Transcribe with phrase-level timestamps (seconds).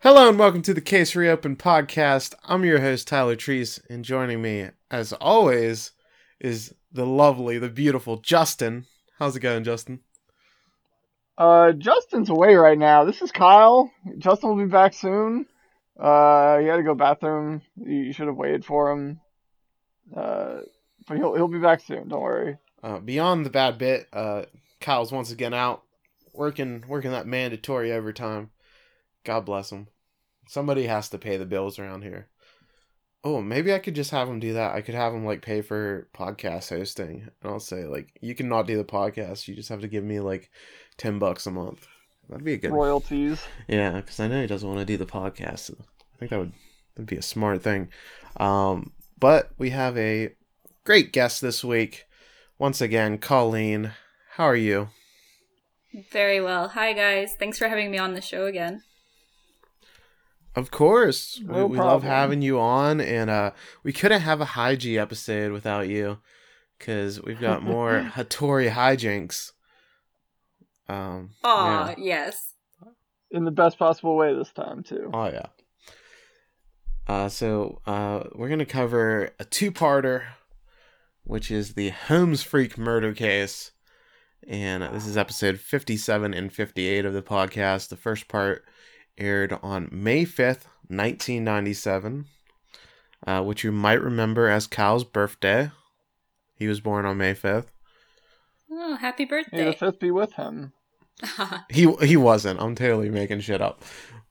[0.00, 2.32] Hello and welcome to the Case Reopened podcast.
[2.44, 5.90] I'm your host Tyler Treese, and joining me, as always,
[6.38, 8.86] is the lovely, the beautiful Justin.
[9.18, 9.98] How's it going, Justin?
[11.36, 13.04] Uh, Justin's away right now.
[13.06, 13.90] This is Kyle.
[14.18, 15.46] Justin will be back soon.
[15.98, 17.62] Uh, he had to go bathroom.
[17.76, 19.18] You should have waited for him.
[20.16, 20.58] Uh,
[21.08, 22.06] but he'll he'll be back soon.
[22.06, 22.56] Don't worry.
[22.84, 24.44] Uh, beyond the bad bit, uh,
[24.80, 25.82] Kyle's once again out
[26.32, 28.50] working working that mandatory overtime.
[29.28, 29.88] God bless him.
[30.46, 32.28] Somebody has to pay the bills around here.
[33.22, 34.74] Oh, maybe I could just have him do that.
[34.74, 38.66] I could have him like pay for podcast hosting, and I'll say like, you cannot
[38.66, 39.46] do the podcast.
[39.46, 40.50] You just have to give me like
[40.96, 41.86] ten bucks a month.
[42.30, 43.42] That'd be a good Royalties.
[43.68, 45.58] Yeah, because I know he doesn't want to do the podcast.
[45.58, 46.52] So I think that would
[46.94, 47.90] that'd be a smart thing.
[48.38, 50.30] Um, but we have a
[50.84, 52.06] great guest this week.
[52.58, 53.92] Once again, Colleen.
[54.36, 54.88] How are you?
[56.10, 56.68] Very well.
[56.68, 57.34] Hi, guys.
[57.38, 58.84] Thanks for having me on the show again.
[60.58, 61.40] Of course.
[61.44, 63.52] No we, we love having you on, and uh,
[63.84, 66.18] we couldn't have a Heiji episode without you
[66.76, 69.52] because we've got more Hattori hijinks.
[70.88, 71.94] Um, Aw, yeah.
[71.96, 72.54] yes.
[73.30, 75.10] In the best possible way this time too.
[75.14, 75.46] Oh yeah.
[77.06, 80.24] Uh, so uh, we're gonna cover a two-parter,
[81.22, 83.70] which is the Holmes Freak murder case,
[84.48, 87.90] and this is episode fifty-seven and fifty-eight of the podcast.
[87.90, 88.64] The first part
[89.18, 92.26] aired on May fifth, nineteen ninety-seven,
[93.26, 95.70] uh, which you might remember as Cal's birthday.
[96.56, 97.70] He was born on May fifth.
[98.70, 99.56] Oh, happy birthday.
[99.58, 100.72] May the fifth be with him.
[101.70, 102.60] He he wasn't.
[102.60, 103.82] I'm totally making shit up,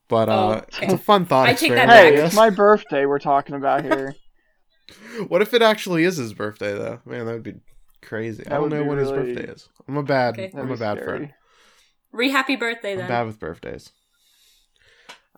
[0.08, 0.84] but uh, Oh, okay.
[0.86, 1.88] it's a fun thought I take experiment.
[1.90, 4.14] that I Hey, it's my birthday we're talking about here.
[5.28, 7.00] What if it actually is his birthday though?
[7.04, 7.56] Man, that would be
[8.00, 8.46] crazy.
[8.46, 9.68] I don't know what when his birthday is.
[9.86, 10.50] I'm a bad Okay.
[10.56, 11.04] I'm a bad scary.
[11.18, 11.34] friend.
[12.12, 13.08] Re happy birthday I'm then.
[13.08, 13.90] bad with birthdays.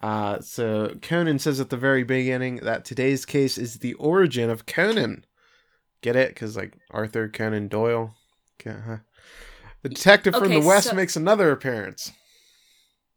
[0.01, 4.67] Uh so Conan says at the very beginning that today's case is the origin of
[4.67, 5.25] Conan.
[6.03, 6.35] Get it?
[6.37, 8.15] Cuz like Arthur Conan Doyle.
[8.61, 8.97] Okay, huh.
[9.83, 12.13] The detective from Okay, the West so- makes another appearance.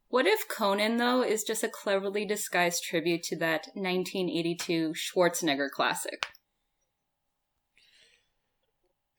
[0.09, 6.27] What if Conan, though, is just a cleverly disguised tribute to that 1982 Schwarzenegger classic?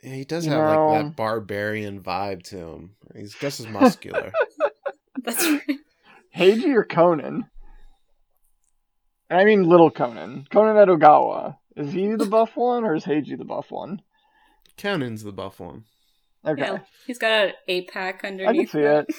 [0.03, 2.91] Yeah, He does You have like that barbarian vibe to him.
[3.17, 4.33] He's just as muscular.
[5.25, 5.79] That's right.
[6.37, 7.47] Heiji or Conan?
[9.31, 10.47] I mean little Conan.
[10.51, 11.57] Conan Edogawa.
[11.77, 14.01] Is he the buff one or is Heiji the buff one?
[14.77, 15.85] Conan's the buff one.
[16.47, 16.63] Okay.
[16.63, 18.75] Yeah, he's got an eight pack underneath.
[18.75, 19.17] I can underneath.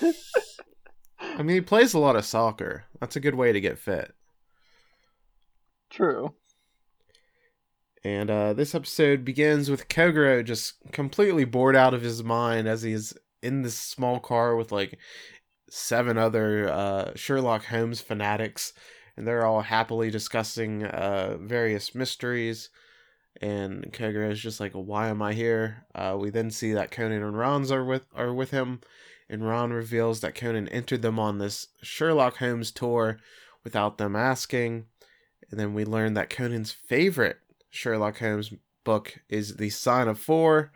[0.00, 0.16] see it.
[1.20, 2.84] I mean, he plays a lot of soccer.
[3.00, 4.12] That's a good way to get fit.
[5.90, 6.34] True.
[8.04, 12.82] And uh, this episode begins with Kogoro just completely bored out of his mind as
[12.82, 13.12] he's
[13.42, 14.98] in this small car with like
[15.68, 18.72] seven other uh, Sherlock Holmes fanatics,
[19.16, 22.70] and they're all happily discussing uh, various mysteries.
[23.40, 27.22] And Kogoro is just like, "Why am I here?" Uh, we then see that Conan
[27.22, 28.80] and Ron's are with are with him,
[29.28, 33.18] and Ron reveals that Conan entered them on this Sherlock Holmes tour
[33.64, 34.86] without them asking.
[35.50, 37.38] And then we learn that Conan's favorite
[37.70, 38.52] Sherlock Holmes
[38.84, 40.72] book is The Sign of Four.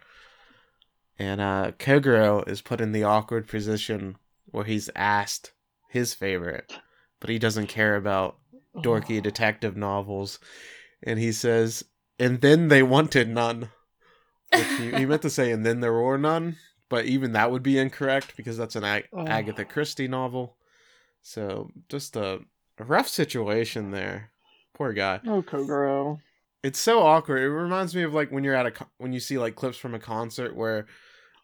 [1.18, 4.16] And uh, Kogoro is put in the awkward position
[4.50, 5.52] where he's asked
[5.88, 6.72] his favorite,
[7.20, 8.38] but he doesn't care about
[8.74, 8.80] oh.
[8.80, 10.38] dorky detective novels.
[11.02, 11.84] And he says,
[12.18, 13.70] and then they wanted none.
[14.52, 16.56] Which he, he meant to say, and then there were none,
[16.88, 19.26] but even that would be incorrect because that's an Ag- Oh.
[19.26, 20.56] Agatha Christie novel.
[21.22, 22.40] So just a,
[22.78, 24.30] a rough situation there.
[24.74, 25.20] Poor guy.
[25.26, 26.18] Oh, Kogoro.
[26.62, 27.42] It's so awkward.
[27.42, 29.78] It reminds me of like when you're at a co- when you see like clips
[29.78, 30.86] from a concert where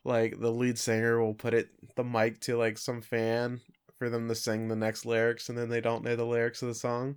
[0.07, 3.61] like the lead singer will put it the mic to like some fan
[3.99, 6.69] for them to sing the next lyrics and then they don't know the lyrics of
[6.69, 7.17] the song.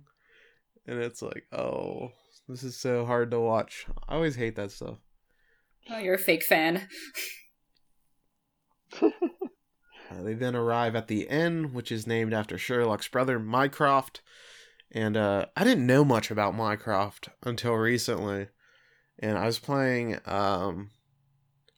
[0.86, 2.12] And it's like, "Oh,
[2.48, 4.96] this is so hard to watch." I always hate that stuff.
[5.88, 6.88] Oh, you're a fake fan.
[10.10, 14.22] Uh, they then arrive at the inn, which is named after Sherlock's brother, Mycroft.
[14.90, 18.48] And uh, I didn't know much about Mycroft until recently.
[19.20, 20.90] And I was playing um,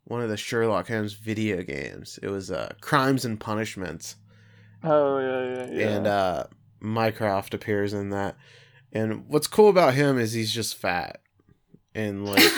[0.04, 2.18] one of the Sherlock Holmes video games.
[2.22, 4.16] It was uh, Crimes and Punishments.
[4.82, 5.88] Oh yeah, yeah, yeah.
[5.88, 6.44] And uh,
[6.80, 8.36] Mycroft appears in that.
[8.92, 11.20] And what's cool about him is he's just fat.
[11.94, 12.42] And like.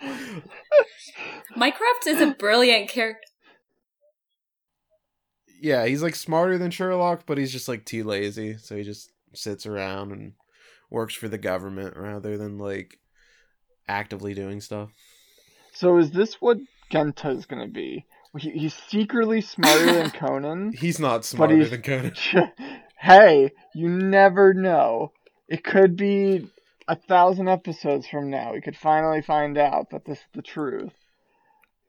[1.56, 3.20] Mycroft is a brilliant character.
[5.60, 9.12] yeah, he's like smarter than Sherlock, but he's just like too lazy, so he just
[9.34, 10.32] sits around and
[10.90, 12.98] works for the government rather than like
[13.88, 14.90] actively doing stuff.
[15.72, 16.58] So is this what
[16.90, 18.04] Genta is going to be?
[18.38, 20.72] he, he's secretly smarter than Conan.
[20.72, 22.14] He's not smarter he's- than Conan.
[22.98, 25.12] hey, you never know.
[25.48, 26.48] It could be
[26.88, 28.52] a thousand episodes from now.
[28.54, 30.92] We could finally find out that this is the truth.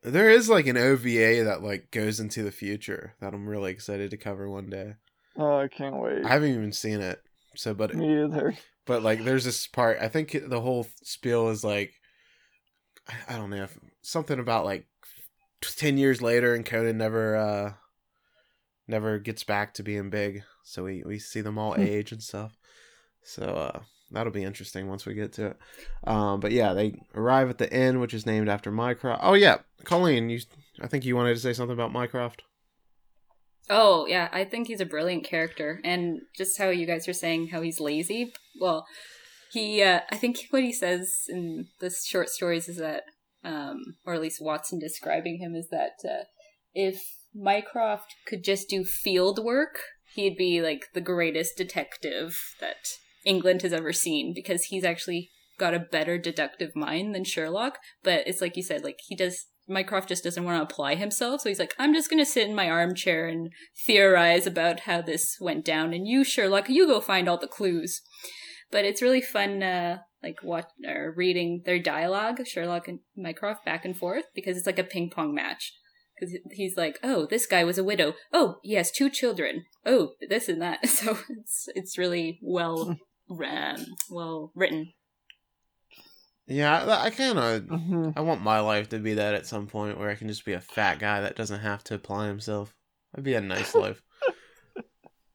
[0.02, 4.12] There is like an OVA that like goes into the future that I'm really excited
[4.12, 4.96] to cover one day.
[5.38, 6.26] Oh, I can't wait.
[6.26, 7.22] I haven't even seen it.
[7.56, 8.54] So, but Me either.
[8.86, 9.98] but like there's this part.
[10.02, 11.94] I think the whole spiel is like
[13.28, 14.86] I- don't know if, something about like
[15.62, 17.74] ten years later and Conan never uh
[18.88, 20.44] never gets back to being big.
[20.64, 21.82] So we we see them all Hmm.
[21.82, 22.58] age and stuff.
[23.24, 23.80] So uh
[24.12, 25.58] that'll be interesting once we get to it.
[26.06, 29.22] Um but yeah, they arrive at the inn which is named after Mycroft.
[29.24, 30.40] Oh yeah, Colleen, you
[30.82, 32.44] I think you wanted to say something about Mycroft.
[33.70, 35.80] Oh, yeah, I think he's a brilliant character.
[35.86, 38.86] And just how you guys are saying how he's lazy, well,
[39.54, 43.04] he, uh, I think what he says in the short stories is that,
[43.44, 46.24] um, or at least Watson describing him is that, uh,
[46.74, 47.02] if
[47.36, 49.80] Mycroft could just do field work,
[50.16, 52.78] he'd be like the greatest detective that
[53.26, 55.30] England has ever seen because he's actually
[55.60, 57.78] got a better deductive mind than Sherlock.
[58.04, 61.42] But it's like you said, like he does Mycroft just doesn't want to apply himself,
[61.42, 63.50] so he's like, I'm just gonna sit in my armchair and
[63.86, 68.02] theorize about how this went down, and you, Sherlock, you go find all the clues.
[68.74, 73.86] But it's really fun, uh, like what or reading their dialogue, Sherlock and Mycroft back
[73.86, 75.74] and forth, because it's like a ping pong match.
[76.20, 78.16] Because he's like, oh, this guy was a widow.
[78.34, 79.66] Oh, he has two children.
[79.86, 80.80] Oh, this and that.
[80.90, 82.98] So it's it's really well
[83.30, 84.94] um, well written.
[86.48, 89.68] Yeah, I, I kind of hmm I want my life to be that at some
[89.68, 92.74] point where I can just be a fat guy that doesn't have to apply himself.
[93.12, 94.02] That'd be a nice life.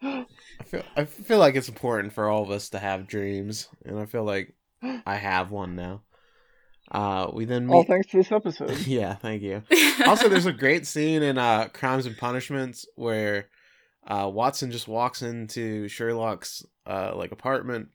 [0.60, 3.98] I feel I feel like it's important for all of us to have dreams, and
[3.98, 6.02] I feel like I have one now.
[6.90, 8.78] Uh, we then All thanks to this episode.
[8.86, 9.62] yeah, thank you.
[10.06, 13.48] Also, there's a great scene in uh, Crimes and Punishments where
[14.06, 17.88] uh, Watson just walks into Sherlock's uh, like apartment,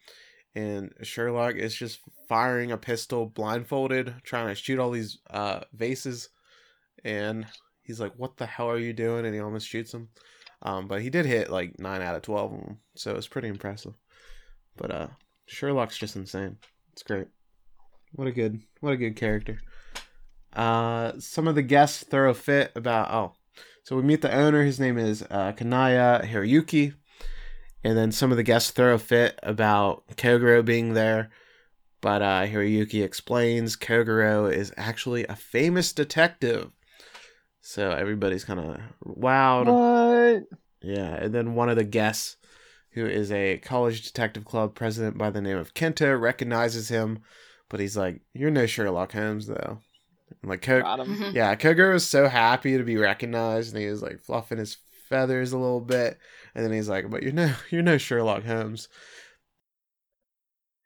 [0.54, 6.28] and Sherlock is just firing a pistol blindfolded, trying to shoot all these uh, vases,
[7.06, 7.48] and
[7.84, 10.10] he's like, "What the hell are you doing?" And he almost shoots him.
[10.64, 13.50] Um, but he did hit like nine out of twelve of them, so it's pretty
[13.50, 13.94] impressive.
[14.78, 15.08] But uh,
[15.46, 16.58] Sherlock's just insane.
[16.94, 17.28] It's great.
[18.14, 19.60] What a good, what a good character.
[20.56, 23.34] Uh, some of the guests throw fit about oh,
[23.84, 24.64] so we meet the owner.
[24.64, 26.94] His name is uh, Kanaya Hiroyuki,
[27.84, 31.30] and then some of the guests throw fit about Kogoro being there.
[32.00, 36.72] But uh, Hiroyuki explains Kogoro is actually a famous detective.
[37.66, 39.68] So everybody's kind of wowed.
[39.68, 40.60] What?
[40.82, 42.36] Yeah, and then one of the guests,
[42.92, 47.20] who is a college detective club president by the name of Kento, recognizes him,
[47.70, 49.80] but he's like, "You're no Sherlock Holmes, though."
[50.42, 51.24] And like, Ko- Got him.
[51.34, 54.76] Yeah, Kogoro was so happy to be recognized, and he was like fluffing his
[55.08, 56.18] feathers a little bit,
[56.54, 58.90] and then he's like, "But you're no, you're no Sherlock Holmes."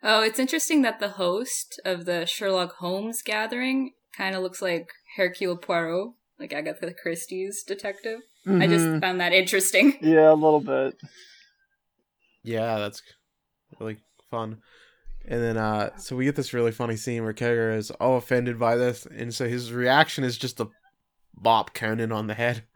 [0.04, 4.90] Oh, it's interesting that the host of the Sherlock Holmes gathering kind of looks like
[5.16, 8.20] Hercule Poirot, like Agatha Christie's detective.
[8.48, 9.02] I just Mhm.
[9.02, 9.98] found that interesting.
[10.02, 10.96] Yeah, a little bit.
[12.44, 13.02] Yeah, that's
[13.80, 13.98] really
[14.32, 14.62] fun.
[15.28, 18.58] And then, uh, so we get this really funny scene where Kogoro is all offended
[18.58, 20.70] by this, and so his reaction is just to
[21.36, 22.64] bop Conan on the head.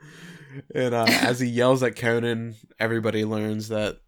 [0.76, 4.00] And uh, as he yells at Conan, everybody learns that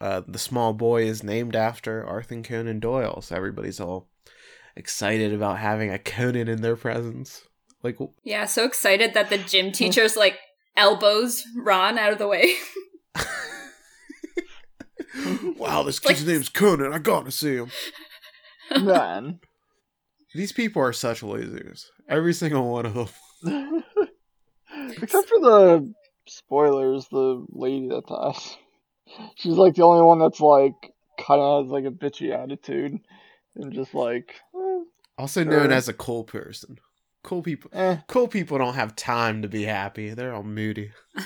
[0.00, 3.20] uh, the small boy is named after Arthur Conan Doyle.
[3.20, 4.08] So everybody's all
[4.76, 7.42] excited about having a Conan in their presence.
[7.84, 10.38] Like, Yeah, so excited that the gym teacher's like
[10.76, 12.54] elbows Ron out of the way.
[15.58, 16.92] wow, this kid's name's Conan.
[16.92, 17.70] I gotta see him.
[18.80, 19.40] Man.
[20.34, 21.90] These people are such losers.
[22.08, 22.94] Every single one of
[23.42, 23.84] them.
[25.00, 25.94] Except for the
[26.26, 28.56] spoilers, the lady that dies.
[29.36, 30.72] She's like the only one that's like
[31.20, 32.98] kind of has like a bitchy attitude
[33.54, 34.80] and just like, eh,
[35.18, 35.72] Also known Sure.
[35.72, 36.78] as a cool person.
[37.24, 37.70] Cool people.
[37.74, 37.96] eh.
[38.06, 40.10] Cool people don't have time to be happy.
[40.14, 40.92] They're all moody.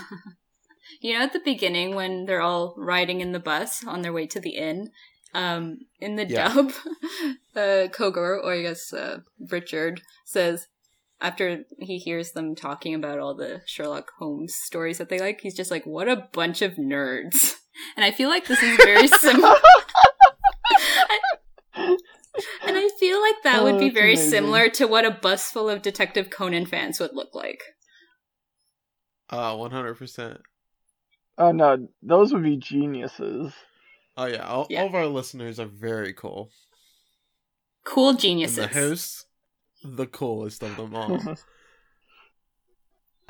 [1.03, 4.27] You know, at the beginning when they're all riding in the bus on their way
[4.29, 4.91] to the inn,
[5.35, 6.49] um, in the Yeah.
[6.49, 6.73] dub,
[7.55, 9.19] uh, Kogoro, or I guess uh,
[9.51, 10.67] Richard, says
[11.21, 15.55] after he hears them talking about all the Sherlock Holmes stories that they like, he's
[15.55, 17.53] just like, "What a bunch of nerds."
[17.97, 19.55] And I feel like this is very similar.
[21.77, 24.31] And I feel like that Oh, would be very amazing.
[24.31, 27.61] similar to what a bus full of Detective Conan fans would look like.
[29.31, 30.39] Uh, 100%.
[31.37, 33.53] Oh no, those would be geniuses.
[34.17, 34.47] Oh, yeah.
[34.47, 34.81] All, Yeah.
[34.83, 36.51] all of our listeners are very cool.
[37.85, 38.57] Cool And geniuses.
[38.57, 39.27] the hosts,
[39.85, 41.19] the coolest of them all.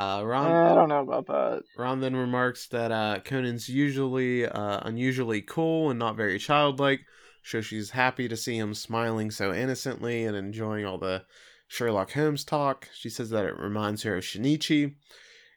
[0.01, 1.63] Uh, Eh, Ron I don't know about that.
[1.77, 7.01] Ron then remarks that uh, Conan's usually uh, unusually cool and not very childlike,
[7.49, 11.25] so she's happy to see him smiling so innocently and enjoying all the
[11.67, 12.89] Sherlock Holmes talk.
[12.95, 14.97] She says that it reminds her of Shinichi,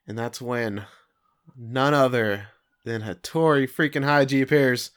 [0.07, 0.86] and that's when
[1.57, 2.48] none other
[2.86, 4.91] than Hattori freaking Heiji appears,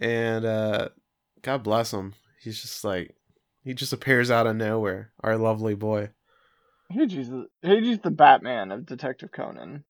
[0.00, 0.88] and uh,
[1.42, 2.14] God bless him.
[2.42, 3.14] He's just like
[3.62, 5.12] he just appears out of nowhere.
[5.20, 6.10] Our lovely boy.
[6.92, 9.84] Heiji's the, Heiji's the Batman of Detective Conan.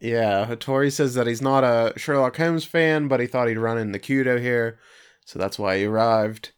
[0.00, 3.78] Yeah, Hattori says that he's not a Sherlock Holmes fan, but he thought he'd run
[3.78, 4.78] into Kudo here,
[5.24, 6.52] so that's why he arrived.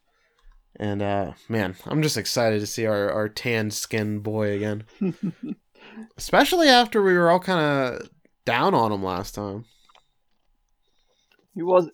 [0.77, 4.85] And uh man, I'm just excited to see our our tanned skinned boy again.
[6.17, 7.61] Especially after we were all kind
[7.95, 8.09] of
[8.45, 9.65] down on him last time.
[11.55, 11.89] He was.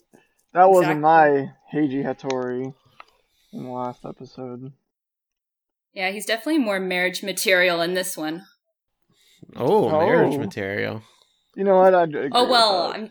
[0.53, 1.01] That wasn't Exactly.
[1.01, 2.73] my Heiji Hattori
[3.53, 4.73] in the last episode.
[5.93, 8.43] Yeah, he's definitely more marriage material in this one.
[9.55, 10.39] Oh, marriage Oh.
[10.39, 11.03] material.
[11.55, 11.93] You know what?
[11.93, 12.95] I agree Oh with well, that.
[12.99, 13.09] I'm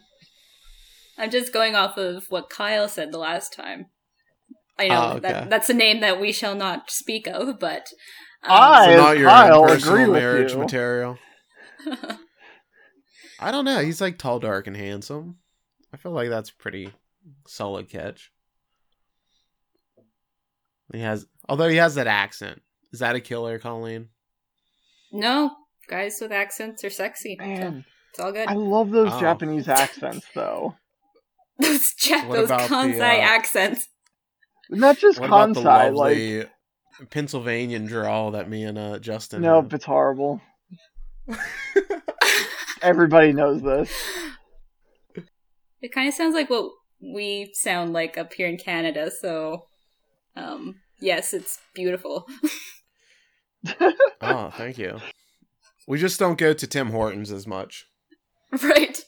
[1.20, 3.86] I'm just going off of what Kyle said the last time.
[4.78, 5.20] I know Oh, okay.
[5.20, 7.88] that that's a name that we shall not speak of, but
[8.42, 10.58] um, I- So not your Kyle, agree personal with marriage you.
[10.58, 11.18] material.
[13.38, 13.80] I don't know.
[13.80, 15.36] He's like tall, dark, and handsome.
[15.92, 16.92] I feel like that's pretty
[17.46, 18.30] solid catch.
[20.92, 22.62] He has, although he has that accent.
[22.92, 24.08] Is that a killer, Colleen?
[25.12, 25.50] no
[25.88, 27.36] guys with accents are sexy.
[27.40, 28.48] so Man, it's all good.
[28.48, 29.20] I love those Oh.
[29.20, 30.76] Japanese accents, though.
[31.66, 33.88] those ja- What those about the, Kansai uh, accents.
[34.70, 36.44] Not just What about the Kansai, like lovely
[37.10, 39.42] Pennsylvanian drawl that me and uh, Justin?
[39.42, 39.74] nope, have?
[39.74, 40.40] it's horrible.
[42.82, 43.92] Everybody knows this.
[45.82, 49.10] It kind of sounds like what we sound like up here in Canada.
[49.10, 49.64] So,
[50.36, 52.26] um, yes, it's beautiful.
[54.20, 54.98] oh, thank you.
[55.86, 57.86] We just don't go to Tim Hortons as much.
[58.62, 59.02] right.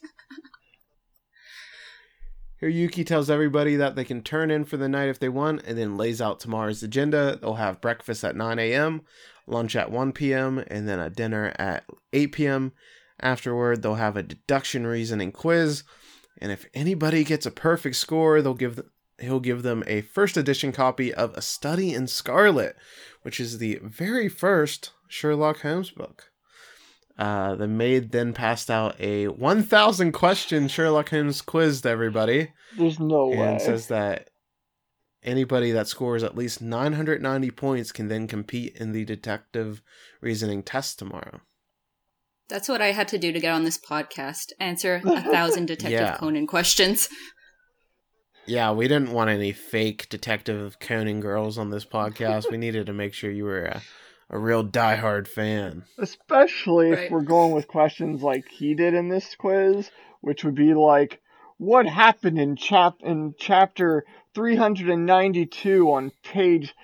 [2.62, 5.76] Hiroyuki tells everybody that they can turn in for the night if they want, and
[5.76, 7.36] then lays out tomorrow's agenda.
[7.40, 9.02] They'll have breakfast at 9 a.m.,
[9.48, 12.72] lunch at 1 p.m., and then a dinner at 8 p.m.
[13.20, 15.82] Afterward, they'll have a deduction reasoning quiz,
[16.38, 18.86] and if anybody gets a perfect score, they'll give th-
[19.20, 22.76] he'll give them a first edition copy of A Study in Scarlet,
[23.22, 26.31] which is the very first Sherlock Holmes book.
[27.18, 32.98] Uh, the maid then passed out a 1,000 question Sherlock Holmes quiz to everybody There's
[32.98, 33.36] no way.
[33.36, 34.30] and says that
[35.22, 39.82] anybody that scores at least 990 points can then compete in the detective
[40.20, 41.40] reasoning test tomorrow.
[42.48, 44.52] That's what I had to do to get on this podcast.
[44.58, 46.16] Answer a thousand Detective Yeah.
[46.16, 47.08] Conan questions.
[48.46, 52.50] Yeah, we didn't want any fake detective Conan girls on this podcast.
[52.50, 53.82] we needed to make sure you were a,
[54.32, 55.84] a real diehard fan.
[55.98, 56.98] Especially Right.
[57.04, 59.90] if we're going with questions like he did in this quiz,
[60.22, 61.20] which would be like,
[61.58, 66.74] what happened in chap in chapter 392 on page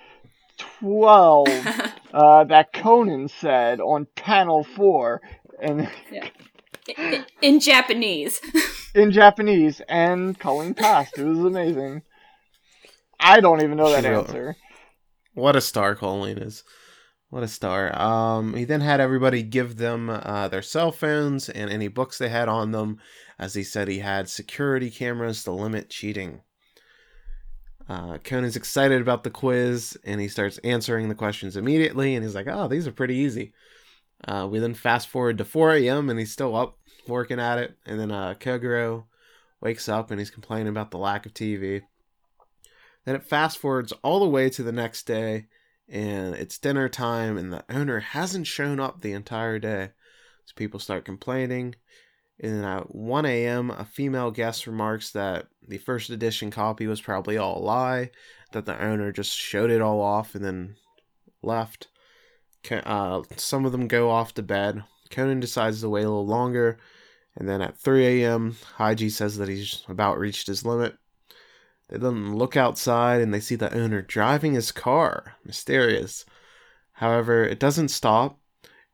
[0.57, 1.47] 12
[2.13, 5.21] uh, that Conan said on panel 4
[5.61, 5.89] and
[6.97, 8.39] in, in Japanese.
[8.95, 11.17] in Japanese and Colleen passed.
[11.17, 12.03] It was amazing.
[13.19, 14.15] I don't even know that Sure.
[14.17, 14.55] answer.
[15.33, 16.63] What a star Colleen is.
[17.29, 17.95] What a star.
[17.99, 22.29] Um, he then had everybody give them uh, their cell phones and any books they
[22.29, 22.97] had on them,
[23.37, 26.41] as he said he had security cameras to limit cheating.
[27.87, 32.15] Uh, Conan's excited about the quiz and he starts answering the questions immediately.
[32.15, 33.53] And he's like, "Oh, these are pretty easy."
[34.27, 36.09] Uh, we then fast forward to 4 a.m.
[36.09, 37.77] and he's still up working at it.
[37.85, 39.05] And then uh, Kogoro
[39.61, 41.83] wakes up and he's complaining about the lack of TV.
[43.05, 45.47] Then it fast forwards all the way to the next day,
[45.91, 49.89] and it's dinner time, and the owner hasn't shown up the entire day.
[50.45, 51.75] So people start complaining.
[52.39, 57.37] And at 1 a.m., a female guest remarks that the first edition copy was probably
[57.37, 58.11] all a lie,
[58.53, 60.75] that the owner just showed it all off and then
[61.41, 61.87] left.
[62.71, 64.83] Uh, some of them go off to bed.
[65.09, 66.77] Conan decides to wait a little longer,
[67.35, 70.97] and then at 3 a.m., Heiji says that he's about reached his limit.
[71.89, 75.35] They then look outside and they see the owner driving his car.
[75.43, 76.25] Mysterious.
[76.93, 78.39] However, it doesn't stop,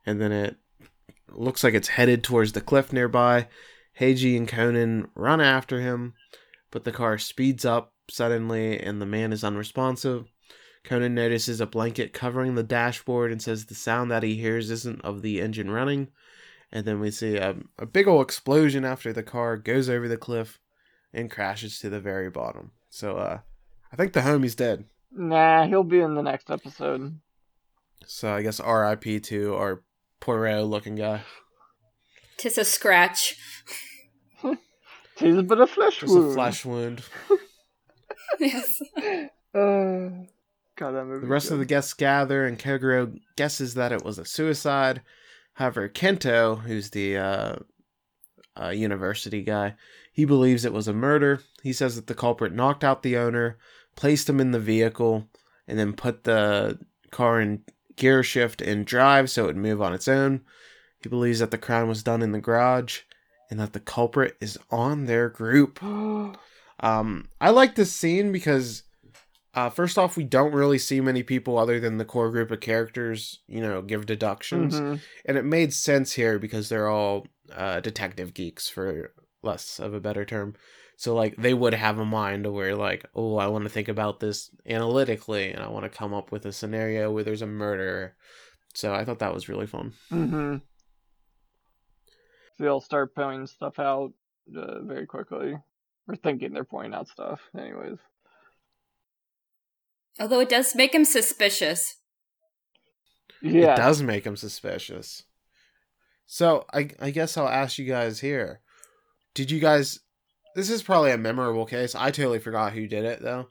[0.06, 0.58] and then it
[1.30, 3.48] looks like it's headed towards the cliff nearby.
[4.00, 6.14] Heiji and Conan run after him,
[6.72, 10.28] but the car speeds up suddenly and the man is unresponsive.
[10.84, 15.02] Conan notices a blanket covering the dashboard and says the sound that he hears isn't
[15.04, 16.10] of the engine running.
[16.72, 20.18] And then we see a, a big ol' explosion after the car goes over the
[20.18, 20.60] cliff
[21.14, 22.72] and crashes to the very bottom.
[22.96, 23.40] So uh
[23.92, 24.86] I think the homie's dead.
[25.12, 27.20] Nah, he'll be in the next episode.
[28.06, 29.84] So I guess RIP to our
[30.22, 31.22] Poirot looking guy.
[32.38, 33.36] Tis a scratch.
[35.18, 36.32] Tis but a flesh Just wound.
[36.32, 37.04] a flesh wound.
[38.40, 38.82] yes.
[39.54, 40.10] Uh,
[40.78, 41.22] God, that movie.
[41.26, 45.02] The rest of the guests gather, and Kogoro guesses that it was a suicide.
[45.54, 47.56] However, Kento, who's the uh,
[48.62, 49.76] uh, university guy,
[50.16, 51.42] he believes it was a murder.
[51.62, 53.58] He says that the culprit knocked out the owner,
[53.98, 55.28] placed him in the vehicle,
[55.68, 56.80] and then put the
[57.12, 57.64] car in
[57.98, 60.40] gear shift and drive so it would move on its own.
[61.04, 63.02] He believes that the crime was done in the garage
[63.52, 65.80] and that the culprit is on their group.
[66.82, 68.84] Um, I like this scene because,
[69.54, 72.60] uh, first off, we don't really see many people other than the core group of
[72.60, 75.00] characters, you know, give deductions, Mhm.
[75.26, 79.14] and it made sense here because they're all uh, detective geeks, for
[79.46, 80.56] less of a better term.
[80.98, 84.20] So like they would have a mind where like, oh, I want to think about
[84.20, 88.16] this analytically, and I want to come up with a scenario where there's a murder.
[88.74, 89.94] So I thought that was really fun.
[90.12, 90.58] Mm-hmm.
[92.58, 94.14] So they'll start pointing stuff out
[94.56, 95.56] uh, very quickly.
[96.08, 97.98] Or thinking they're pointing out stuff, anyways.
[100.20, 101.96] Although it does make him suspicious.
[103.42, 103.74] Yeah.
[103.74, 105.24] It does make him suspicious.
[106.28, 108.62] So I I guess I'll ask you guys here.
[109.36, 110.00] Did you guys
[110.56, 111.94] this is probably a memorable case.
[111.96, 113.50] I totally forgot who did it though.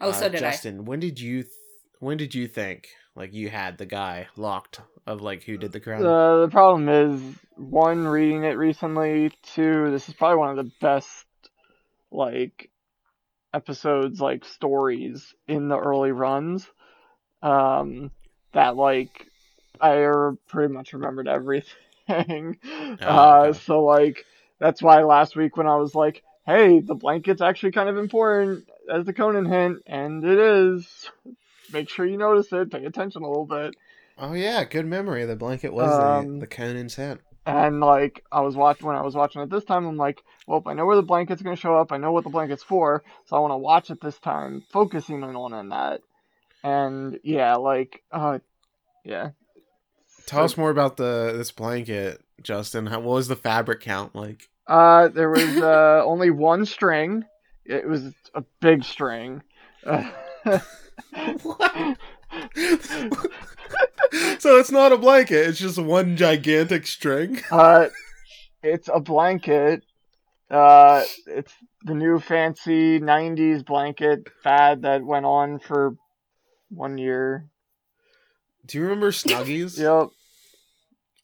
[0.00, 1.52] Oh, Uh, so did Justin, when did you th-
[1.98, 5.80] when did you think like you had the guy locked of like who did the
[5.80, 6.04] crime?
[6.04, 7.20] Uh, the problem is,
[7.56, 9.32] one, reading it recently.
[9.54, 11.26] Two, this is probably one of the best,
[12.10, 12.70] like,
[13.52, 16.66] episodes, like, stories in the early runs.
[17.42, 18.10] Um,
[18.52, 19.26] that, like,
[19.80, 21.76] I er- pretty much remembered everything.
[23.00, 23.58] uh, okay.
[23.58, 24.24] so, like,
[24.62, 28.68] that's why last week when I was like, hey, the blanket's actually kind of important
[28.90, 31.10] as the Conan hint, and it is.
[31.72, 33.74] Make sure you notice it, pay attention a little bit.
[34.18, 35.24] oh yeah, good memory.
[35.24, 37.20] The blanket was Um, the, the Conan's hint.
[37.44, 40.62] And like I was watching when I was watching it this time, I'm like, well,
[40.64, 41.90] I know where the blanket's gonna show up.
[41.90, 45.24] I know what the blanket's for, so I want to watch it this time, focusing
[45.24, 46.02] on on that.
[46.62, 48.38] And yeah, like, uh,
[49.04, 49.30] yeah.
[50.26, 52.86] Tell us more about the this blanket, Justin.
[52.86, 54.48] How, what was the fabric count like?
[54.66, 57.24] Uh, there was uh only one string.
[57.64, 59.42] It was a big string.
[59.86, 60.10] Uh,
[61.42, 61.72] What?
[64.38, 67.40] so it's not a blanket; it's just one gigantic string.
[67.50, 67.88] uh,
[68.62, 69.82] it's a blanket.
[70.50, 75.96] Uh, it's the new fancy '90s blanket fad that went on for
[76.70, 77.46] one year.
[78.66, 79.78] Do you remember Snuggies?
[79.78, 80.10] Yep.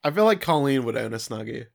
[0.05, 1.67] I feel like Colleen would own a Snuggie.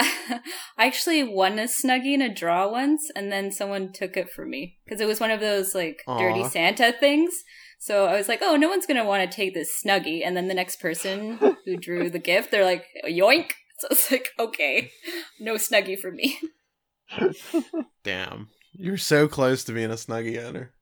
[0.78, 4.50] I actually won a snuggie in a draw once, and then someone took it from
[4.50, 7.42] me because it was one of those like dirty Santa things.
[7.80, 10.48] So I was like, "Oh, no one's gonna want to take this snuggie." And then
[10.48, 14.90] the next person who drew the gift, they're like, "Yoink!" So it's like, "Okay,
[15.40, 16.38] no snuggie for me."
[18.04, 20.72] Damn, you're so close to being a Snuggie owner.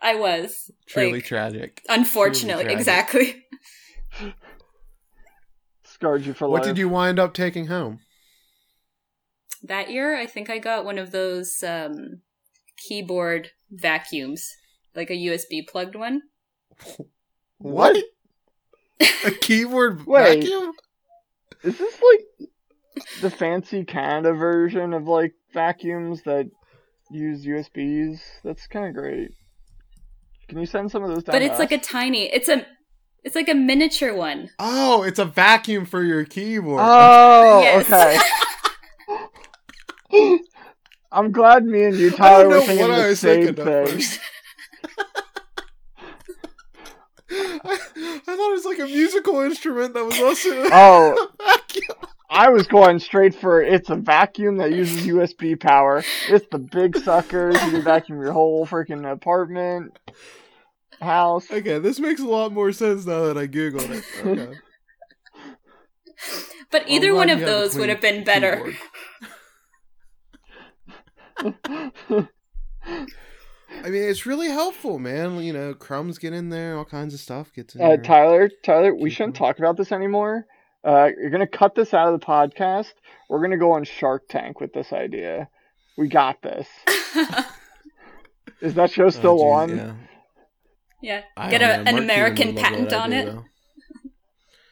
[0.00, 1.82] I was Truly Like, tragic.
[1.88, 2.78] unfortunately, tragic.
[2.78, 3.44] exactly.
[5.84, 6.60] Scarred you for life.
[6.60, 8.00] What did you wind up taking home?
[9.62, 12.20] That year, I think I got one of those um,
[12.76, 14.48] keyboard vacuums,
[14.94, 16.22] like a USB plugged one.
[17.60, 17.96] What?
[19.24, 20.44] a keyboard Wait.
[20.44, 20.72] vacuum?
[21.64, 22.48] Is this like
[23.20, 26.48] the fancy Canada version of like vacuums that
[27.10, 28.20] use USBs?
[28.44, 29.32] That's kind of great.
[30.48, 31.34] Can you send some of those down?
[31.34, 32.32] but to it's like a tiny.
[32.32, 32.64] It's a.
[33.24, 34.50] It's like a miniature one.
[34.60, 36.80] Oh, it's a vacuum for your keyboard.
[36.80, 37.90] Oh, Yes.
[37.90, 38.18] okay.
[41.10, 44.02] I'm glad me and you, Tyler, were know thinking the same thing.
[47.30, 51.28] I, I thought it was like a musical instrument that was also Oh.
[51.40, 51.96] a vacuum.
[52.30, 56.04] I was going straight for it's a vacuum that uses USB power.
[56.28, 57.54] It's the big suckers.
[57.54, 59.98] You can vacuum your whole freaking apartment,
[61.00, 61.50] house.
[61.50, 64.04] Okay, this makes a lot more sense now that I googled it.
[64.26, 64.58] Okay.
[66.70, 68.74] But either I'm one glad of you have a those would have been better.
[71.42, 72.28] Keyboard.
[73.84, 75.38] I mean, it's really helpful, man.
[75.40, 77.96] You know, crumbs get in there, all kinds of stuff gets in Uh, there.
[77.98, 79.56] Tyler, Tyler, we shouldn't Keyboard.
[79.56, 80.46] talk about this anymore.
[80.84, 82.92] Uh, you're gonna cut this out of the podcast.
[83.28, 85.48] We're gonna go on Shark Tank with this idea.
[85.98, 86.66] We got this.
[88.60, 89.76] Is that show Oh, still geez, on?
[89.76, 89.92] yeah.
[91.02, 93.32] yeah, I get a, an Mark American patent on idea, it.
[93.34, 93.44] though.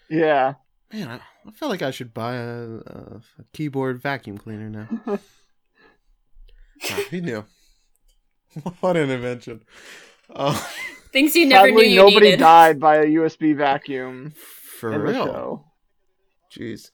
[0.09, 0.55] Yeah.
[0.93, 4.89] Man, I, I feel like I should buy a, a, a keyboard vacuum cleaner now.
[6.85, 7.45] Ah, who knew?
[8.81, 9.63] what an invention.
[10.31, 10.59] Uh,
[11.13, 12.41] Things you never Sadly, knew you nobody needed.
[12.41, 14.33] died by a USB vacuum
[14.79, 15.25] for in the real.
[15.27, 15.65] show.
[16.55, 16.91] Jeez.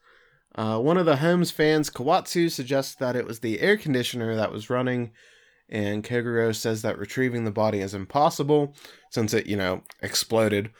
[0.54, 4.52] Uh, one of the Holmes fans, Kawatsu, suggests that it was the air conditioner that
[4.52, 5.12] was running,
[5.68, 8.74] and Kogoro says that retrieving the body is impossible
[9.10, 10.70] since it, you know, exploded,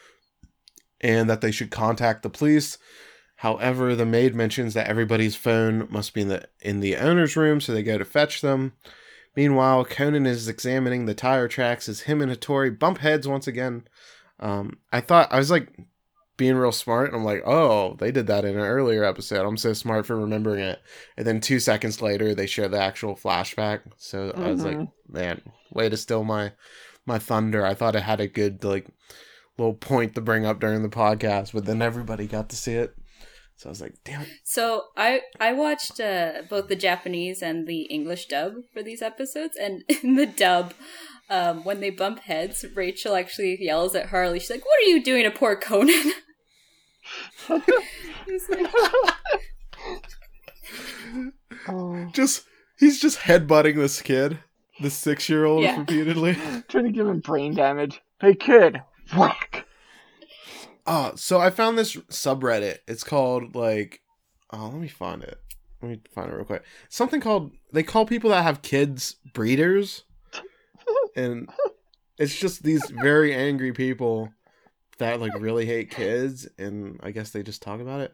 [1.01, 2.77] and that they should contact the police.
[3.43, 7.59] However, the maid mentions that everybody's phone must be in the in the owner's room,
[7.59, 8.71] so they go to fetch them.
[9.35, 13.85] Meanwhile, Conan is examining the tire tracks as him and Hattori bump heads once again.
[14.39, 15.67] Um, I thought I was like
[16.37, 19.45] being real smart, and I'm like, oh, they did that in an earlier episode.
[19.45, 20.81] I'm so smart for remembering it.
[21.17, 23.81] And then two seconds later, they show the actual flashback.
[23.97, 26.53] So I was like, man, way to steal my
[27.05, 27.65] my thunder.
[27.65, 28.87] I thought it had a good like
[29.57, 32.95] little point to bring up during the podcast, but then everybody got to see it.
[33.63, 34.27] So I was like, damn it.
[34.43, 39.55] So I I watched uh, both the Japanese and the English dub for these episodes,
[39.55, 40.73] and in the dub,
[41.29, 44.39] um, when they bump heads, Rachel actually yells at Harley.
[44.41, 46.11] She's like, "What are you doing to poor Conan?"
[48.27, 48.67] He's like,
[51.67, 52.43] Oh, Just
[52.79, 54.39] he's just headbutting this kid,
[54.81, 55.79] the six year old Yeah.
[55.79, 56.33] repeatedly.
[56.67, 58.01] trying to give him brain damage.
[58.19, 58.81] Hey kid,
[59.15, 59.65] whack.
[60.85, 62.79] Oh, so I found this subreddit.
[62.87, 64.01] It's called like
[64.51, 65.39] oh, let me find it.
[65.81, 66.63] Let me find it real quick.
[66.89, 70.03] Something called they call people that have kids breeders.
[71.15, 71.47] And
[72.17, 74.33] it's just these very angry people
[74.97, 78.13] that like really hate kids and I guess they just talk about it.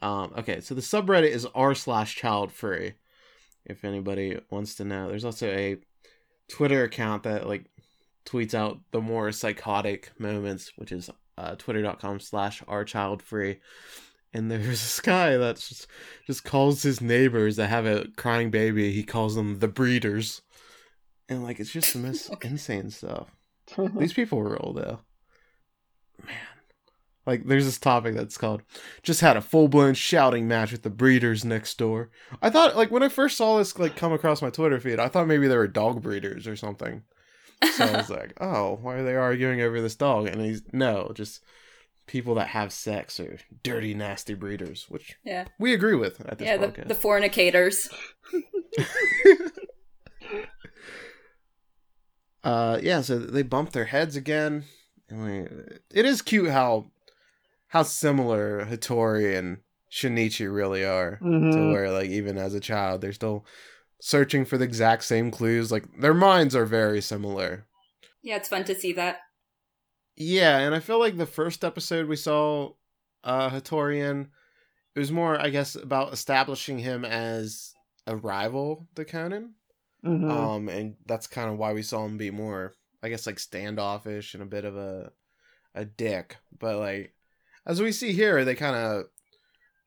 [0.00, 2.94] Um okay, so the subreddit is r slash child free.
[3.64, 5.08] If anybody wants to know.
[5.08, 5.78] There's also a
[6.48, 7.64] Twitter account that like
[8.24, 13.58] tweets out the more psychotic moments, which is uh, twitter.com slash our child free
[14.36, 15.86] and there's this guy that just,
[16.26, 18.92] just calls his neighbors that have a crying baby.
[18.92, 20.42] He calls them the breeders.
[21.26, 23.34] And like it's just the most insane stuff.
[23.98, 24.98] These people are real though.
[26.24, 26.36] Man.
[27.24, 28.62] Like there's this topic that's called
[29.02, 32.10] just had a full-blown shouting match with the breeders next door.
[32.42, 35.08] I thought like when i first saw this like come across my twitter feed i
[35.08, 37.02] thought maybe they were dog breeders or something
[37.64, 40.28] so I was like, oh, why are they arguing over this dog?
[40.28, 41.42] And he's no, just
[42.06, 46.46] people that have sex are dirty, nasty breeders, which yeah, we agree with at this
[46.46, 47.88] yeah, the, the fornicators.
[52.44, 54.64] uh, yeah, so they bump their heads again.
[55.10, 56.86] I mean, it is cute how
[57.68, 59.58] how similar Hattori and
[59.90, 61.18] Shinichi really are.
[61.20, 61.72] To Mhm.
[61.72, 63.44] where, like, even as a child, they're still
[64.00, 65.72] searching for the exact same clues.
[65.72, 67.66] Like, their minds are very similar.
[68.22, 69.18] Yeah, it's fun to see that.
[70.16, 72.72] Yeah, and I feel like the first episode we saw
[73.22, 74.28] uh Hatorian,
[74.94, 77.74] it was more, I guess, about establishing him as
[78.06, 79.54] a rival to Conan.
[80.04, 80.30] Mhm.
[80.30, 84.34] Um, and that's kind of why we saw him be more, I guess, like standoffish
[84.34, 85.12] and a bit of a
[85.74, 86.36] a dick.
[86.58, 87.14] But like,
[87.66, 89.06] as we see here, they kind of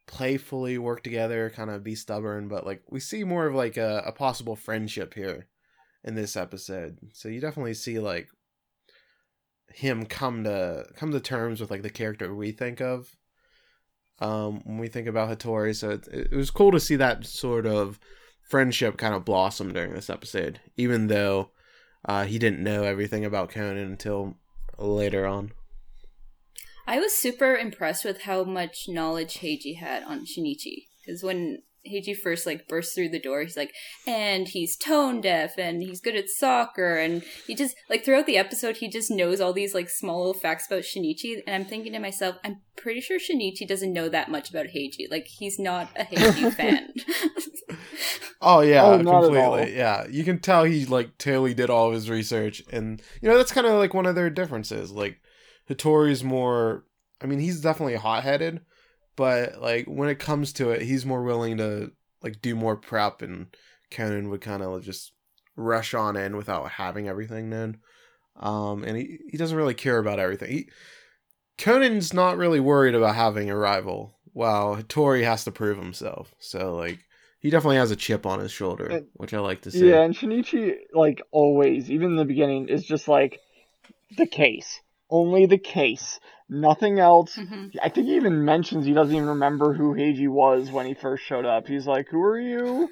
[0.10, 2.48] playfully work together, kind of be stubborn.
[2.48, 5.48] But like, we see more of like a, a possible friendship here
[6.04, 6.98] in this episode.
[7.14, 8.28] So you definitely see like
[9.74, 13.16] him come to come to terms with like the character we think of
[14.20, 17.66] um when we think about Hattori so it, it was cool to see that sort
[17.66, 18.00] of
[18.42, 21.52] friendship kind of blossom during this episode even though
[22.06, 24.36] uh he didn't know everything about Conan until
[24.78, 25.52] later on
[26.90, 30.88] I was super impressed with how much knowledge Heiji had on Shinichi.
[31.06, 33.72] Because when Heiji first like burst through the door, he's like,
[34.08, 38.38] and he's tone deaf and he's good at soccer and he just like throughout the
[38.38, 41.94] episode he just knows all these like small little facts about Shinichi and I'm thinking
[41.94, 45.10] to myself, I'm pretty sure Shinichi doesn't know that much about Heiji.
[45.12, 46.90] Like he's not a Heiji fan.
[48.42, 49.52] Oh yeah, Oh, not at all.
[49.58, 49.78] completely.
[49.78, 53.38] Yeah, you can tell he like totally did all of his research, and you know
[53.38, 54.92] that's kind of like one of their differences.
[54.94, 55.20] Like
[55.70, 56.86] Hattori's more.
[57.22, 58.62] I mean, he's definitely hot headed,
[59.16, 61.92] but like when it comes to it, he's more willing to
[62.24, 63.48] like do more prep, and
[63.92, 65.12] Conan would kind of just
[65.56, 67.78] rush on in without having everything known.
[68.38, 70.52] Um, and he he doesn't really care about everything.
[70.52, 70.70] He
[71.58, 76.34] Conan's not really worried about having a rival, while Hattori has to prove himself.
[76.40, 77.00] So like
[77.42, 79.90] he definitely has a chip on his shoulder, And- which I like to see.
[79.90, 83.40] Yeah, and Shinichi, like always, even in the beginning, is just like
[84.18, 84.80] the case.
[85.10, 86.20] Only the case.
[86.48, 87.36] Nothing else.
[87.36, 87.76] Mhm.
[87.82, 91.24] I think he even mentions he doesn't even remember who Heiji was when he first
[91.24, 91.68] showed up.
[91.68, 92.90] He's like, "Who are you?"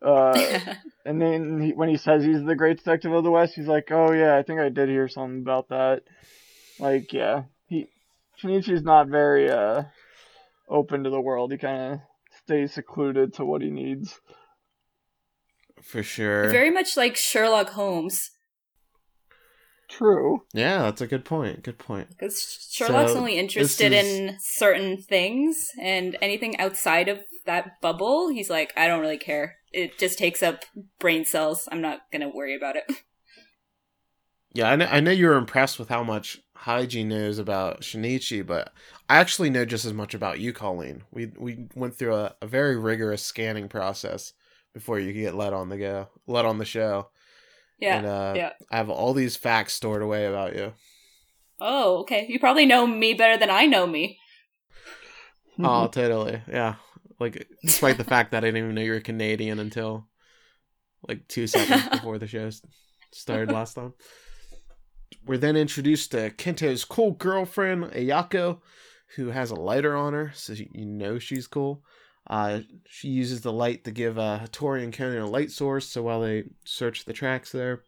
[0.00, 0.32] Uh,
[1.04, 3.90] and then he, when he says he's the great detective of the West, he's like,
[3.90, 6.02] "Oh yeah, I think I did hear something about that."
[6.78, 7.88] Like, yeah, he
[8.42, 9.84] Shinichi's not very uh
[10.68, 11.52] open to the world.
[11.52, 12.00] He kind of
[12.44, 14.20] stays secluded to what he needs.
[15.82, 16.50] For sure.
[16.50, 18.30] Very much like Sherlock Holmes.
[19.88, 20.42] True.
[20.52, 21.62] Yeah, that's a good point.
[21.62, 22.10] Good point.
[22.10, 28.28] Because Sherlock's So, only interested is- in certain things, and anything outside of that bubble,
[28.28, 29.56] he's like, I don't really care.
[29.72, 30.64] It just takes up
[30.98, 31.68] brain cells.
[31.72, 32.84] I'm not gonna worry about it.
[34.54, 38.44] Yeah, I know, I know you were impressed with how much Heiji knows about Shinichi,
[38.44, 38.72] but
[39.08, 41.04] I actually know just as much about you, Colleen.
[41.12, 44.32] We we went through a, a very rigorous scanning process
[44.72, 47.08] before you could get let on the go, let on the show.
[47.78, 47.98] Yeah.
[47.98, 48.52] and, uh, yeah.
[48.70, 50.72] I have all these facts stored away about you.
[51.60, 52.26] Oh, okay.
[52.28, 54.18] You probably know me better than I know me.
[55.60, 56.40] Oh, totally.
[56.46, 56.76] Yeah.
[57.18, 60.06] Like, despite the fact that I didn't even know you were Canadian until
[61.08, 62.48] like two seconds before the show
[63.12, 63.94] started last time.
[65.26, 68.60] We're then introduced to Kento's cool girlfriend, Ayako,
[69.16, 71.82] who has a lighter on her, so you know she's cool.
[72.28, 76.02] Uh, she uses the light to give uh, Hattori and Conan a light source, so
[76.02, 77.82] while they search the tracks there,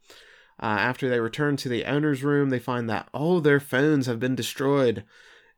[0.62, 4.20] uh, after they return to the owner's room, they find that all their phones have
[4.20, 5.04] been destroyed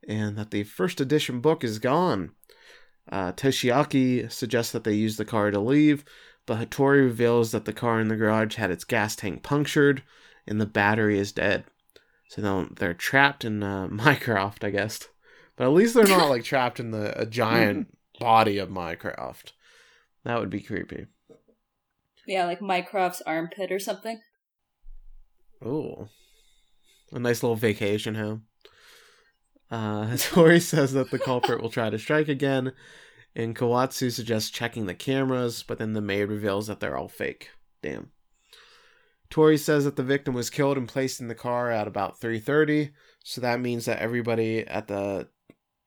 [0.06, 2.32] and that the first edition book is gone.
[3.10, 6.04] Uh, Toshiaki suggests that they use the car to leave,
[6.46, 10.02] but Hattori reveals that the car in the garage had its gas tank punctured
[10.46, 11.64] and the battery is dead.
[12.28, 15.08] So they're trapped in uh, I guess.
[15.56, 17.88] But at least they're not like trapped in the a giant
[18.22, 19.52] body of Mycroft.
[20.24, 21.06] That would be creepy.
[22.26, 24.20] Yeah, like Mycroft's armpit or something.
[25.64, 26.08] Ooh.
[27.12, 28.44] A nice little vacation home.
[29.70, 32.72] Uh, Tori says that the culprit will try to strike again,
[33.34, 37.50] and Kawatsu suggests checking the cameras, but then the maid reveals that they're all fake.
[37.82, 38.10] Damn.
[39.30, 42.92] Tori says that the victim was killed and placed in the car at about 3:30,
[43.24, 45.28] so that means that everybody at the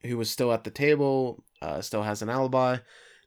[0.06, 2.78] who was still at the table uh, still has an alibi.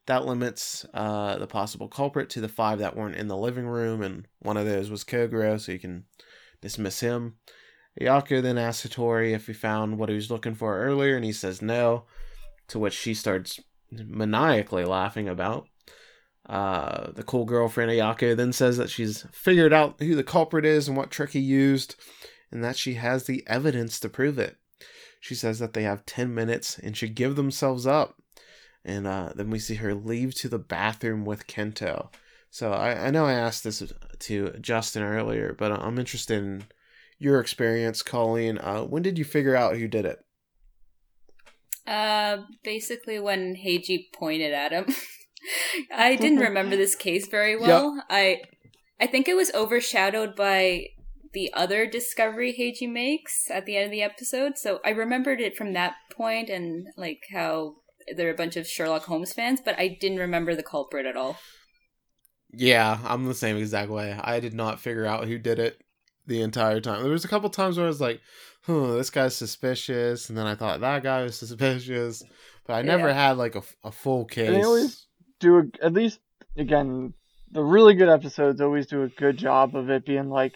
[0.06, 4.00] That limits uh, the possible culprit to the five that weren't in the living room,
[4.02, 6.04] and one of those was Kogoro, so you can
[6.62, 7.34] dismiss him.
[8.00, 11.32] Ayako then asks Hattori if he found what he was looking for earlier, and he
[11.32, 12.04] says no,
[12.68, 13.60] to which she starts
[13.90, 15.68] maniacally laughing about.
[16.48, 20.64] Uh, the cool girlfriend of Ayako then says that she's figured out who the culprit
[20.64, 21.96] is and what trick he used,
[22.50, 24.56] and that she has the evidence to prove it.
[25.20, 28.16] She says that they have 10 minutes and should give themselves up.
[28.84, 32.08] And uh, then we see her leave to the bathroom with Kento.
[32.50, 33.82] So I, I know I asked this
[34.20, 36.64] to Justin earlier, but I'm interested in
[37.18, 38.58] your experience, Colleen.
[38.58, 40.24] Uh, when did you figure out who did it?
[41.86, 44.86] Uh, basically when Heiji pointed at him.
[45.94, 48.02] I didn't remember this case very well.
[48.10, 48.42] I
[49.00, 50.88] I think it was overshadowed by
[51.32, 54.56] the other discovery Heiji makes at the end of the episode.
[54.58, 57.76] So I remembered it from that point and like how
[58.16, 61.16] there are a bunch of Sherlock Holmes fans, but I didn't remember the culprit at
[61.16, 61.38] all.
[62.52, 64.18] Yeah, I'm the same exact way.
[64.20, 65.82] I did not figure out who did it
[66.26, 67.02] the entire time.
[67.02, 68.20] There was a couple times where I was like,
[68.62, 72.24] "Huh, this guy's suspicious," and then I thought that guy was suspicious,
[72.66, 73.14] but I never Yeah.
[73.28, 74.48] had like a, a full case.
[74.50, 75.06] they always
[75.40, 76.20] do a, at least
[76.56, 77.12] again
[77.52, 80.54] the really good episodes always do a good job of it being like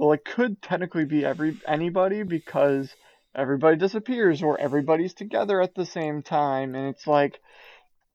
[0.00, 2.94] well it could technically be every anybody because
[3.34, 7.38] everybody disappears or everybody's together at the same time and it's like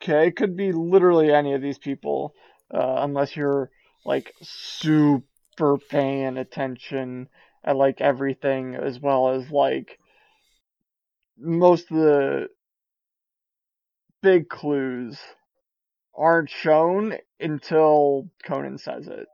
[0.01, 2.33] okay it could be literally any of these people
[2.73, 3.69] uh, unless you're
[4.03, 7.29] like super paying attention
[7.63, 9.99] at like everything as well as like
[11.37, 12.47] most of the
[14.23, 15.19] big clues
[16.17, 19.27] aren't shown until Conan says it.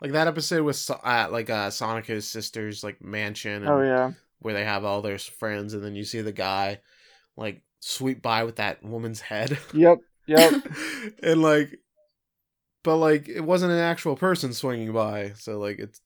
[0.00, 3.62] Like that episode with uh, like uh, Sonoko's sister's like mansion.
[3.62, 4.12] And Oh yeah.
[4.38, 6.80] where they have all their friends, and then you see the guy
[7.36, 9.58] like sweep by with that woman's head.
[9.72, 9.98] Yep.
[10.26, 10.52] Yep.
[11.22, 11.78] and like,
[12.84, 16.00] but like it wasn't an actual person swinging by, so like it's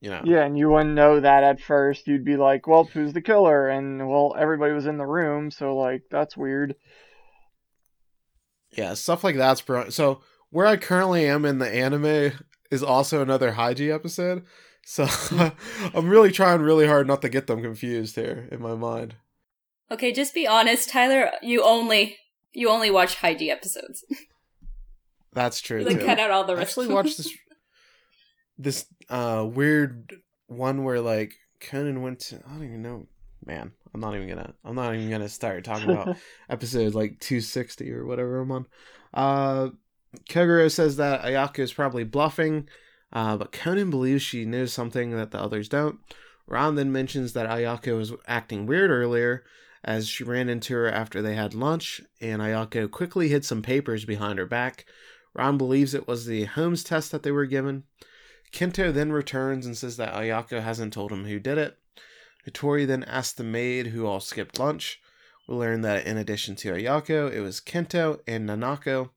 [0.00, 2.06] you know yeah, and you wouldn't know that at first.
[2.06, 5.74] You'd be like, "Well, who's the killer?" And well, everybody was in the room, so
[5.76, 6.74] like that's weird.
[8.76, 9.88] yeah stuff like that's bro.
[9.88, 12.32] So where I currently am in the anime
[12.74, 14.44] is also another Heiji episode.
[14.84, 15.06] So
[15.94, 19.14] I'm really trying really hard not to get them confused here in my mind.
[19.90, 21.30] Okay, just be honest, Tyler.
[21.42, 22.18] You only
[22.52, 24.04] you only watch Heiji episodes.
[25.32, 25.82] That's true.
[25.82, 26.06] like too.
[26.06, 26.70] cut out all the I rest.
[26.70, 27.32] actually watched this
[28.58, 30.14] this uh weird
[30.46, 33.06] one where like Conan went to I don't even know
[33.44, 36.16] man I'm not even gonna I'm not even gonna start talking about
[36.48, 38.66] episode like 260 or whatever I'm on
[39.12, 39.68] uh
[40.28, 42.68] Kogoro says that Ayako is probably bluffing
[43.12, 45.98] uh but Conan believes she knows something that the others don't
[46.46, 49.44] Ron then mentions that Ayako was acting weird earlier
[49.82, 54.04] as she ran into her after they had lunch and Ayako quickly hid some papers
[54.04, 54.86] behind her back
[55.34, 57.84] Ron believes it was the Holmes test that they were given.
[58.52, 61.76] Kento then returns and says that Ayako hasn't told him who did it.
[62.46, 65.00] Hattori then asks the maid who all skipped lunch.
[65.48, 69.10] We learn that in addition to Ayako, it was Kento and Nanako.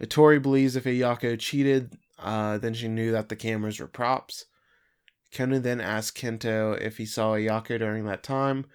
[0.00, 4.46] Hattori believes if Ayako cheated, uh, then she knew that the cameras were props.
[5.32, 8.66] Conan then asks Kento if he saw Ayako during that time,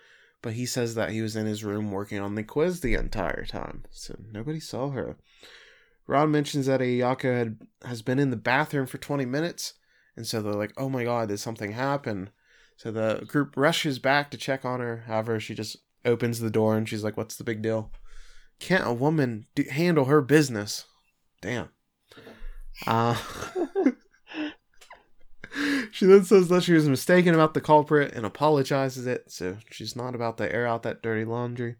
[0.41, 3.45] but he says that he was in his room working on the quiz the entire
[3.45, 5.17] time, so nobody saw her.
[6.07, 9.75] Ron mentions that Ayako had has been in the bathroom for 20 minutes,
[10.15, 12.31] and so they're like, "Oh my god, did something happen?"
[12.77, 15.03] So the group rushes back to check on her.
[15.05, 17.91] However, she just opens the door and she's like, "What's the big deal?
[18.59, 20.85] Can't a woman do- handle her business?"
[21.41, 21.69] Damn.
[22.87, 23.13] Uh,
[25.91, 29.97] she then says that she was mistaken about the culprit and apologizes it, so she's
[29.97, 31.75] not about to air out that dirty laundry.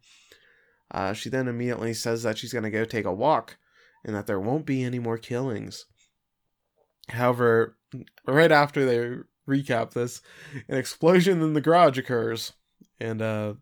[0.91, 3.57] Uh, she then immediately says that she's going to go take a walk
[4.03, 5.85] and that there won't be any more killings.
[7.09, 7.77] However,
[8.27, 9.17] right after they
[9.47, 10.21] recap this,
[10.67, 12.53] an explosion in the garage occurs,
[12.99, 13.53] and uh,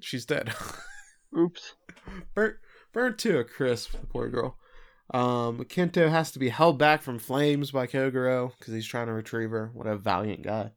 [0.00, 0.54] she's dead.
[1.36, 1.74] Oops.
[2.34, 2.56] burnt,
[2.92, 4.56] burnt to a crisp, the poor girl.
[5.14, 9.12] Um, Kento has to be held back from flames by Kogoro because he's trying to
[9.12, 9.70] retrieve her.
[9.72, 10.72] What a valiant guy.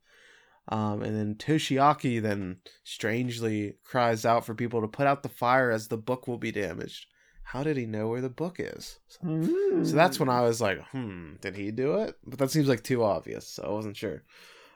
[0.72, 5.72] Um, and then Toshiaki then strangely cries out for people to put out the fire
[5.72, 7.08] as the book will be damaged.
[7.42, 9.00] How did he know where the book is?
[9.24, 12.16] So that's when I was like, hmm, did he do it?
[12.24, 14.22] But that seems like too obvious, so I wasn't sure.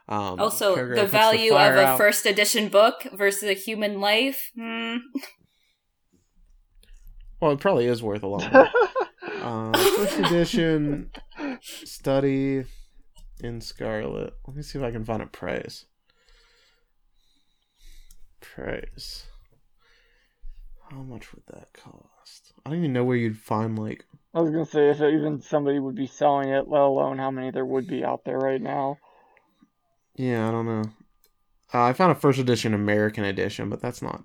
[0.08, 1.98] Um, Also, Kogoro the puts value of a out.
[1.98, 4.50] first edition book versus a human life.
[4.58, 4.96] Hmm.
[7.40, 8.50] Well, it probably is worth a lot.
[9.44, 11.10] Uh, first edition
[11.60, 12.64] study
[13.40, 14.32] in Scarlet.
[14.46, 15.84] Let me see if I can find a price.
[18.40, 19.26] Price.
[20.90, 22.54] How much would that cost?
[22.64, 24.06] I don't even know where you'd find like.
[24.32, 27.50] I was gonna say if even somebody would be selling it, let alone how many
[27.50, 28.96] there would be out there right now.
[30.14, 30.84] Yeah, I don't know.
[31.74, 34.24] Uh, I found a first edition American edition, but that's not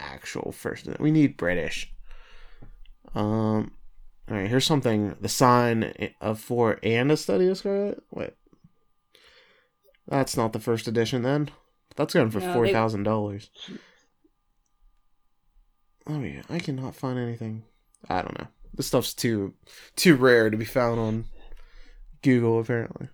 [0.00, 0.88] actual first.
[0.88, 1.04] Edition.
[1.04, 1.92] We need British.
[3.14, 3.77] Um.
[4.30, 5.16] All right, here's something.
[5.20, 8.02] The sign of four and a study of Scarlet.
[8.10, 8.34] Wait,
[10.06, 11.50] that's not the first edition then.
[11.96, 13.50] That's going for No, four they- thousand dollars.
[16.06, 17.64] Oh yeah, I cannot find anything.
[18.08, 18.48] I don't know.
[18.74, 19.54] This stuff's too
[19.96, 21.24] too rare to be found on
[22.22, 23.08] Google apparently.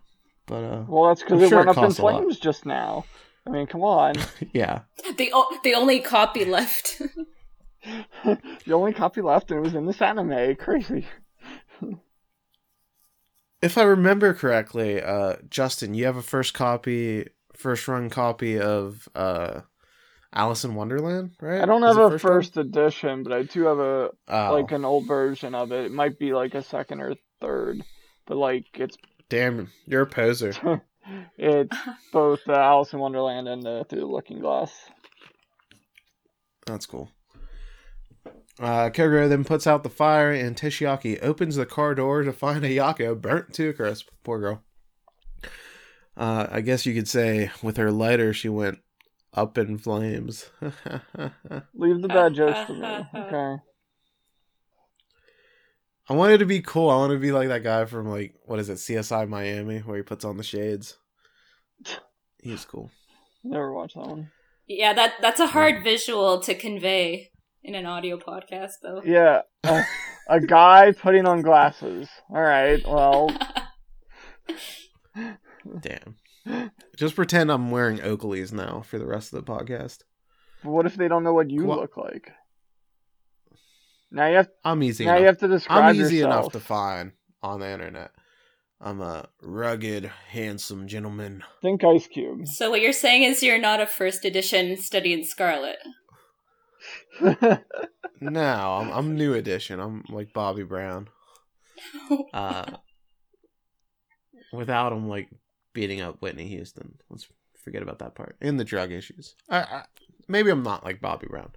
[0.47, 2.19] But uh, Well, that's because I'm it sure went it up in costs a lot.
[2.21, 3.05] flames just now.
[3.47, 4.15] I mean, come on.
[4.53, 4.81] yeah.
[5.17, 7.01] The o- the only copy left.
[8.25, 10.57] the only copy left, and it was in this anime.
[10.57, 11.07] Crazy.
[13.63, 19.09] If I remember correctly, uh, Justin, you have a first copy, first run copy of
[19.15, 19.63] uh,
[20.35, 21.63] Alice in Wonderland, right?
[21.63, 22.67] I don't Is have a first run?
[22.67, 25.87] edition, but I do have a Oh, like an old version of it.
[25.87, 27.83] It might be like a second or third,
[28.27, 28.99] but like it's
[29.31, 30.53] damn, you're a poser.
[31.39, 31.77] it's
[32.13, 34.73] both uh, Alice in Wonderland and uh, Through the Looking Glass.
[36.67, 37.11] That's cool.
[38.61, 42.63] Uh, Kogoro then puts out the fire, and Toshiaki opens the car door to find
[42.63, 44.09] Ayako burnt to a crisp.
[44.23, 44.63] Poor girl.
[46.17, 48.79] Uh, I guess you could say with her lighter, she went
[49.33, 50.51] up in flames.
[51.75, 53.63] Leave the bad jokes to me, okay?
[56.09, 56.91] I wanted to be cool.
[56.91, 59.97] I wanted to be like that guy from like what is it, CSI Miami, where
[59.97, 60.99] he puts on the shades.
[62.39, 62.91] He's cool.
[63.43, 64.31] Never watched that one.
[64.69, 67.31] yeah, that that's a hard visual to convey
[67.65, 69.03] in an audio podcast, though.
[69.05, 69.83] Yeah, a,
[70.29, 72.09] a guy putting on glasses.
[72.31, 73.31] All right, well,
[75.81, 76.17] Damn.
[76.97, 79.99] Just pretend I'm wearing Oakleys now for the rest of the podcast.
[80.63, 81.77] what if they don't know what you Cool.
[81.77, 82.31] look like?
[84.11, 85.05] Now you have I'm easy.
[85.05, 85.21] now enough.
[85.21, 86.41] you have to describe I'm easy yourself.
[86.45, 88.11] enough to find on the internet.
[88.81, 91.43] I'm a rugged, handsome gentleman.
[91.63, 92.47] Think Ice Cube.
[92.47, 95.79] So what you're saying is you're not a first edition study in Scarlet.
[98.21, 99.81] No, I'm, I'm new edition.
[99.81, 101.09] I'm like Bobby Brown.
[102.33, 102.65] Uh,
[104.53, 105.29] without him like
[105.73, 106.95] beating up Whitney Houston.
[107.11, 107.27] Let's
[107.63, 108.37] forget about that part.
[108.41, 109.35] And the drug issues.
[109.51, 109.83] I, I,
[110.29, 111.53] maybe I'm not like Bobby Brown.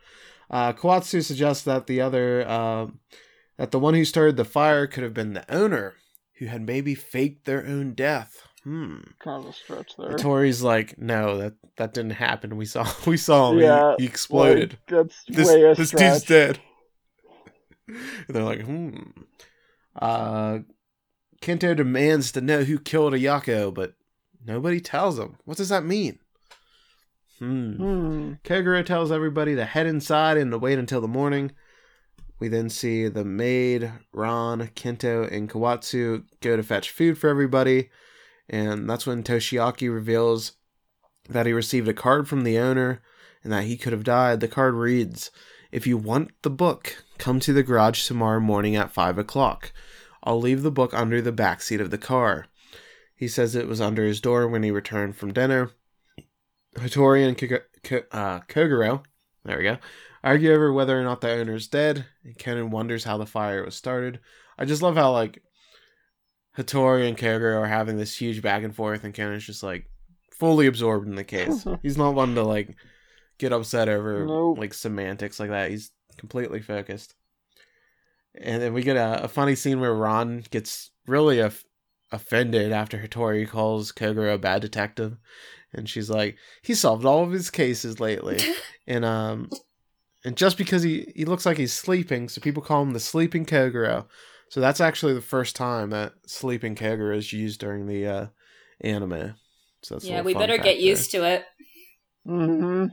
[0.49, 2.87] Uh, Kawatsu suggests that the other, uh,
[3.57, 5.95] that the one who started the fire could have been the owner,
[6.39, 8.46] who had maybe faked their own death.
[8.67, 8.97] Hmm.
[9.19, 10.17] kind of a stretch there.
[10.17, 12.57] Tori's like, no, that that didn't happen.
[12.57, 13.59] We saw, we saw him.
[13.59, 14.71] Yeah, he, exploded.
[14.71, 16.13] Like, that's this way a this stretch.
[16.13, 16.59] dude's dead.
[17.87, 17.97] And
[18.27, 18.97] they're like, hmm.
[19.95, 20.59] Uh,
[21.41, 23.93] Kento demands to know who killed Ayako, but
[24.45, 25.37] nobody tells him.
[25.45, 26.19] What does that mean?
[27.39, 27.71] Hmm.
[27.75, 28.33] Hmm.
[28.43, 31.53] Kogoro tells everybody to head inside and to wait until the morning.
[32.37, 37.91] We then see the maid, Ran, Kento, and Kawatsu go to fetch food for everybody.
[38.49, 40.53] And that's when Toshiaki reveals
[41.29, 43.01] that he received a card from the owner
[43.43, 44.39] and that he could have died.
[44.39, 45.31] The card reads
[45.71, 49.73] If you want the book, come to the garage tomorrow morning at 5 o'clock.
[50.23, 52.47] I'll leave the book under the back seat of the car.
[53.15, 55.71] He says it was under his door when he returned from dinner.
[56.75, 57.61] Hattori and
[58.11, 59.03] uh, Kogoro,
[59.43, 59.77] there we go,
[60.23, 62.05] argue over whether or not the owner is dead,
[62.37, 64.19] Conan wonders how the fire was started.
[64.57, 65.41] I just love how, like,
[66.57, 69.89] Hattori and Kogoro are having this huge back and forth, and Conan's just, like,
[70.31, 71.65] fully absorbed in the case.
[71.83, 72.75] He's not one to, like,
[73.37, 74.57] get upset over, Nope.
[74.57, 75.69] like, semantics like that.
[75.69, 77.13] He's completely focused.
[78.39, 81.63] And then we get a, a funny scene where Ran gets really off-
[82.11, 85.17] offended after Hattori calls Kogoro a bad detective.
[85.73, 88.39] And she's like, he solved all of his cases lately.
[88.87, 89.49] and um
[90.23, 93.45] and just because he, he looks like he's sleeping, so people call him the sleeping
[93.45, 94.05] Kogoro.
[94.49, 98.25] So that's actually the first time that sleeping Kogoro is used during the uh
[98.81, 99.35] anime.
[99.81, 100.85] So that's yeah, we better fact get there.
[100.85, 101.45] used to it.
[102.25, 102.85] hmm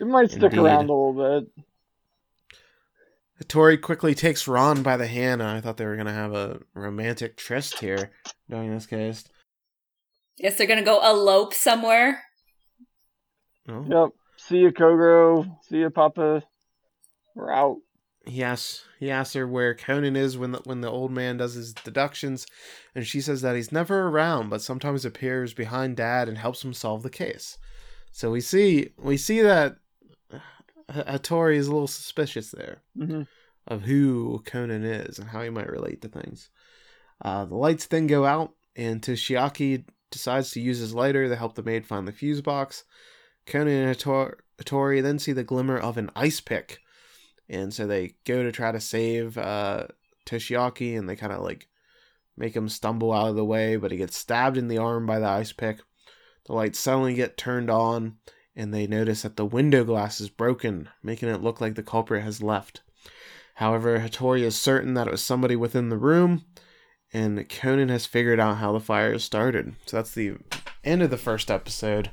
[0.00, 0.58] It might stick Indeed.
[0.58, 1.64] around a little bit.
[3.42, 6.60] Hattori quickly takes Ran by the hand, and I thought they were gonna have a
[6.74, 8.12] romantic tryst here
[8.48, 9.24] during this case.
[10.38, 12.22] Yes, they're gonna go elope somewhere.
[13.68, 13.84] Oh.
[13.88, 14.10] Yep.
[14.38, 15.56] See you, Kogoro.
[15.68, 16.42] See you, Papa.
[17.34, 17.78] We're out.
[18.24, 21.54] He asks he asks her where Conan is when the, when the old man does
[21.54, 22.46] his deductions,
[22.94, 26.72] and she says that he's never around, but sometimes appears behind Dad and helps him
[26.72, 27.58] solve the case.
[28.12, 29.76] So we see we see that
[30.90, 33.22] Hattori is a little suspicious there hmm
[33.66, 36.50] of who Conan is and how he might relate to things.
[37.24, 41.54] Uh, the lights then go out, and Toshiaki decides to use his lighter to help
[41.54, 42.84] the maid find the fuse box.
[43.46, 46.80] Conan and Hattori then see the glimmer of an ice pick,
[47.52, 49.86] and so they go to try to save uh,
[50.26, 51.68] Toshiaki, and they kind of like
[52.36, 55.18] make him stumble out of the way, but he gets stabbed in the arm by
[55.18, 55.80] the ice pick.
[56.46, 58.16] The lights suddenly get turned on,
[58.56, 62.24] and they notice that the window glass is broken, making it look like the culprit
[62.24, 62.82] has left.
[63.56, 66.46] However, Hattori is certain that it was somebody within the room,
[67.12, 69.74] and Conan has figured out how the fire started.
[69.84, 70.36] So that's the
[70.82, 72.10] end of the first episode,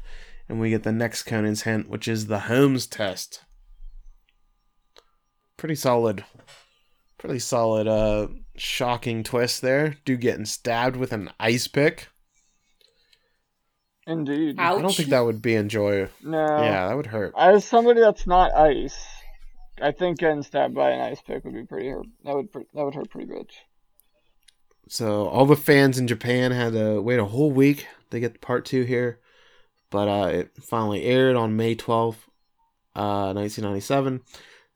[0.50, 3.42] and we get the next Conan's hint, which is the Holmes test.
[5.60, 6.24] Pretty solid,
[7.18, 9.97] pretty solid, uh, shocking twist there.
[10.05, 12.07] Dude getting stabbed with an ice pick.
[14.07, 14.55] Indeed.
[14.57, 14.80] Ouch.
[14.80, 16.14] I don't think that would be enjoyable.
[16.24, 16.45] No.
[16.45, 17.34] Yeah, that would hurt.
[17.38, 18.97] As somebody that's not ice,
[19.82, 22.05] I think getting stabbed by an ice pick would be pretty hurt.
[22.24, 23.53] That would pre- that would hurt pretty much.
[24.88, 28.64] So all the fans in Japan had to wait a whole week to get part
[28.64, 29.20] two here,
[29.89, 32.30] but uh, it finally aired on May twelfth,
[32.95, 34.22] uh, nineteen ninety seven.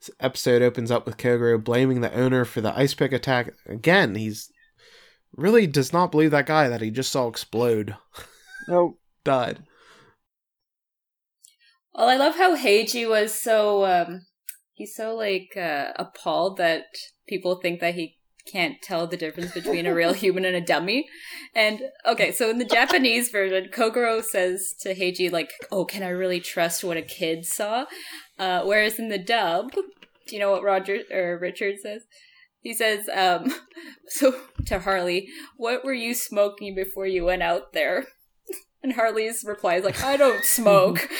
[0.04, 3.54] This episode opens up with Kogoro blaming the owner for the ice pick attack.
[3.66, 4.52] Again, he's
[5.34, 7.96] really does not believe that guy that he just saw explode
[8.68, 9.00] Nope.
[9.24, 9.64] died.
[11.94, 14.26] Well, I love how Heiji was so um
[14.74, 16.84] he's so like uh, appalled that
[17.26, 21.08] people think that he can't tell the difference between a real human and a dummy.
[21.56, 26.10] And okay, so in the Japanese version, Kogoro says to Heiji like, "Oh, can I
[26.10, 27.86] really trust what a kid saw?"
[28.38, 32.04] Uh, whereas in the dub, do you know what Roger or Richard says?
[32.64, 33.54] He says, um,
[34.08, 34.34] so
[34.66, 35.28] to Harley,
[35.58, 38.06] what were you smoking before you went out there?
[38.82, 41.10] And Harley's reply is like, I don't smoke.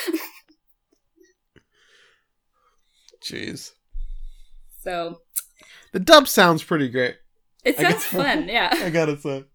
[3.24, 3.72] Jeez,
[4.82, 5.20] so
[5.94, 7.16] the dub sounds pretty great.
[7.64, 8.70] it sounds fun, yeah.
[8.74, 9.46] I gotta say.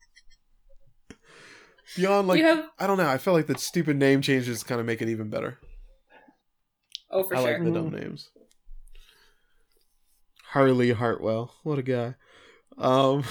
[1.97, 4.87] Beyond like have I don't know, I feel like the stupid name changes kind of
[4.87, 5.59] make it even better.
[7.11, 7.53] oh for I sure.
[7.53, 8.31] like the dumb names.
[10.53, 12.15] Harley Hartwell, what a guy.
[12.79, 13.25] Um,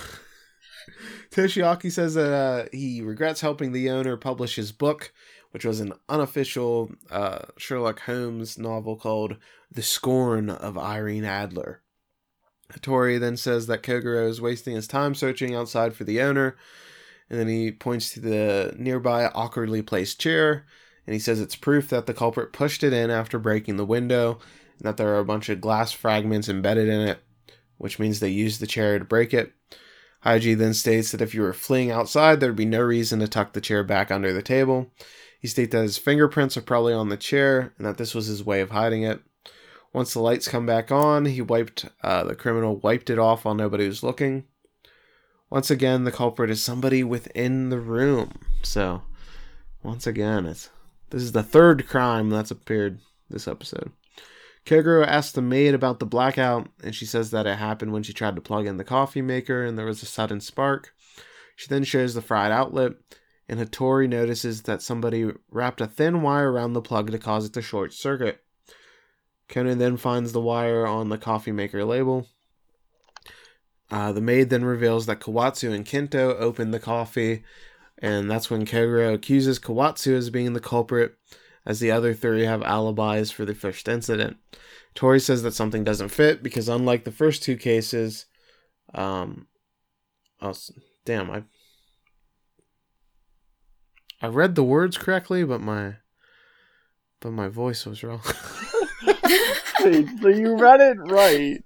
[1.32, 5.12] Toshiaki says that uh, he regrets helping the owner publish his book,
[5.51, 9.38] which was an unofficial uh, Sherlock Holmes novel called
[9.72, 11.82] "The Scorn of Irene Adler."
[12.74, 16.55] Hattori then says that Kogoro is wasting his time searching outside for the owner,
[17.30, 20.65] and then he points to the nearby awkwardly placed chair,
[21.05, 24.39] and he says it's proof that the culprit pushed it in after breaking the window,
[24.78, 27.20] and that there are a bunch of glass fragments embedded in it,
[27.78, 29.53] which means they used the chair to break it.
[30.26, 33.53] Heiji then states that if you were fleeing outside, there'd be no reason to tuck
[33.53, 34.91] the chair back under the table.
[35.39, 38.43] He states that his fingerprints are probably on the chair, and that this was his
[38.43, 39.22] way of hiding it.
[39.97, 43.55] Once the lights come back on, he wiped uh, the criminal wiped it off while
[43.55, 44.43] nobody was looking.
[45.49, 48.31] Once again, the culprit is somebody within the room.
[48.61, 49.01] So,
[49.81, 50.69] once again, it's
[51.09, 53.91] this is the third crime that's appeared this episode.
[54.67, 58.13] Kogoro asks the maid about the blackout, and she says that it happened when she
[58.13, 60.93] tried to plug in the coffee maker and there was a sudden spark.
[61.55, 62.91] She then shows the fried outlet,
[63.49, 67.53] and Hattori notices that somebody wrapped a thin wire around the plug to cause it
[67.53, 68.43] to short circuit.
[69.47, 72.27] Conan then finds the wire on the coffee maker label.
[73.89, 77.43] Uh, the maid then reveals that Kawatsu and Kento opened the coffee,
[77.97, 81.15] and that's when Kogoro accuses Kawatsu as being the culprit,
[81.65, 84.37] as the other three have alibis for the first incident.
[84.93, 88.25] Tori says that something doesn't fit because, unlike the first two cases,
[88.93, 89.47] um,
[90.41, 90.53] oh,
[91.05, 91.43] damn, I
[94.21, 95.97] I read the words correctly, but my
[97.19, 98.21] but my voice was wrong.
[99.82, 101.63] Wait, so you read it right.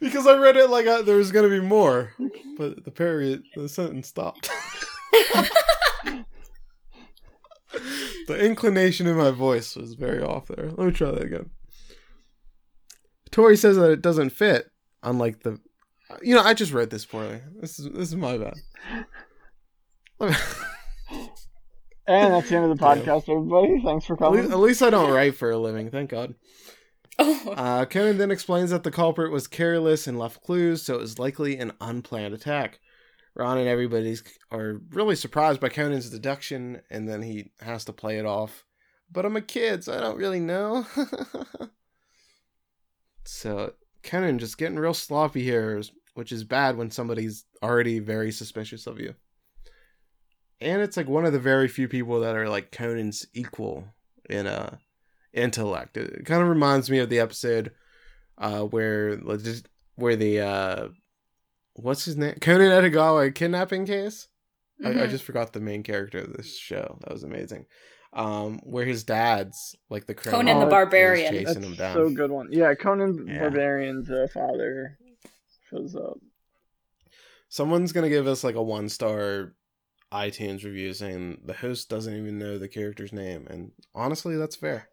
[0.00, 2.12] because I read it like I, there was gonna be more,
[2.56, 4.50] but the period, the sentence stopped.
[8.26, 10.70] the inclination in my voice was very off there.
[10.70, 11.50] Let me try that again.
[13.30, 14.70] Tori says that it doesn't fit,
[15.02, 15.58] unlike the.
[16.20, 17.40] You know, I just read this poorly.
[17.60, 18.54] This is this is my bad.
[22.06, 23.80] And that's the end of the podcast, everybody.
[23.84, 24.40] Thanks for At coming.
[24.40, 26.34] least, at least I don't write for a living, thank God.
[27.18, 31.00] Oh, Uh, Conan then explains that the culprit was careless and left clues, so it
[31.00, 32.80] was likely an unplanned attack.
[33.34, 38.18] Ran and everybody's are really surprised by Conan's deduction, and then he has to play
[38.18, 38.64] it off.
[39.10, 40.86] But I'm a kid, so I don't really know.
[43.24, 45.80] so Conan just getting real sloppy here,
[46.14, 49.14] which is bad when somebody's already very suspicious of you.
[50.62, 53.84] And it's like one of the very few people that are like Conan's equal
[54.30, 54.76] in uh
[55.32, 55.96] intellect.
[55.96, 57.72] It kind of reminds me of the episode
[58.38, 60.88] uh where like, just- where the uh
[61.74, 64.28] what's his name Conan Edogawa kidnapping case.
[64.84, 65.10] I, I Mhm.
[65.10, 66.98] just forgot the main character of this show.
[67.02, 67.66] That was amazing.
[68.14, 71.34] Um, where his dad's like the Conan criminal the Barbarian.
[71.34, 71.94] is chasing him down.
[71.94, 72.48] so good one.
[72.50, 73.38] Yeah, Conan Yeah.
[73.40, 74.98] Barbarian's uh, father
[75.70, 76.18] shows up.
[77.48, 79.54] Someone's gonna give us like a one star
[80.12, 84.88] iTunes review saying the host doesn't even know the character's name, and honestly, that's fair.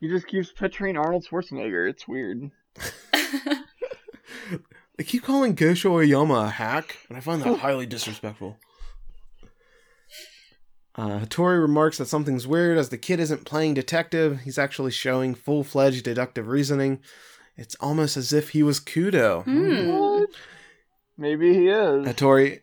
[0.00, 1.88] He just keeps picturing Arnold Schwarzenegger.
[1.88, 2.50] It's weird.
[5.02, 8.58] They keep calling Gosho Aoyama a hack, and I find that highly disrespectful.
[10.94, 15.34] Uh, Hattori remarks that something's weird as the kid isn't playing detective, he's actually showing
[15.34, 17.00] full fledged deductive reasoning.
[17.56, 19.44] It's almost as if he was Kudo.
[19.88, 20.28] What?
[21.16, 22.06] Maybe he is.
[22.06, 22.60] Hattori,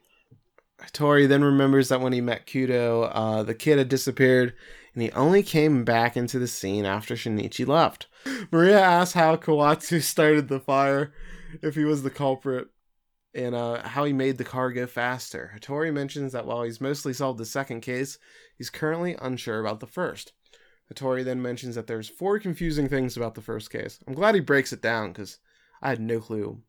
[0.81, 4.53] Hattori then remembers that when he met Kudo, uh, the kid had disappeared,
[4.93, 8.07] and he only came back into the scene after Shinichi left.
[8.51, 11.13] Maria asks how Kawatsu started the fire,
[11.61, 12.67] if he was the culprit,
[13.33, 15.51] and uh, how he made the car go faster.
[15.55, 18.17] Hattori mentions that while he's mostly solved the second case,
[18.57, 20.33] he's currently unsure about the first.
[20.91, 23.99] Hattori then mentions that there's four confusing things about the first case.
[24.07, 25.37] I'm glad he breaks it down because
[25.81, 26.63] I had no clue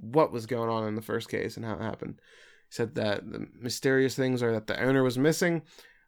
[0.00, 2.20] what was going on in the first case and how it happened.
[2.74, 5.62] Said that the mysterious things are that the owner was missing,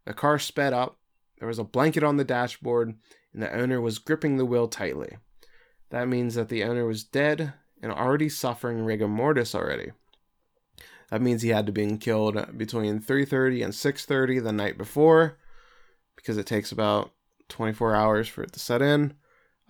[0.04, 0.98] the car sped up,
[1.38, 2.96] there was a blanket on the dashboard,
[3.32, 5.16] and the owner was gripping the wheel tightly.
[5.90, 9.92] That means that the owner was dead and already suffering rigor mortis already.
[11.08, 15.38] That means he had to be killed between 3:30 and 6:30 the night before
[16.16, 17.12] because it takes about
[17.48, 19.14] 24 hours for it to set in.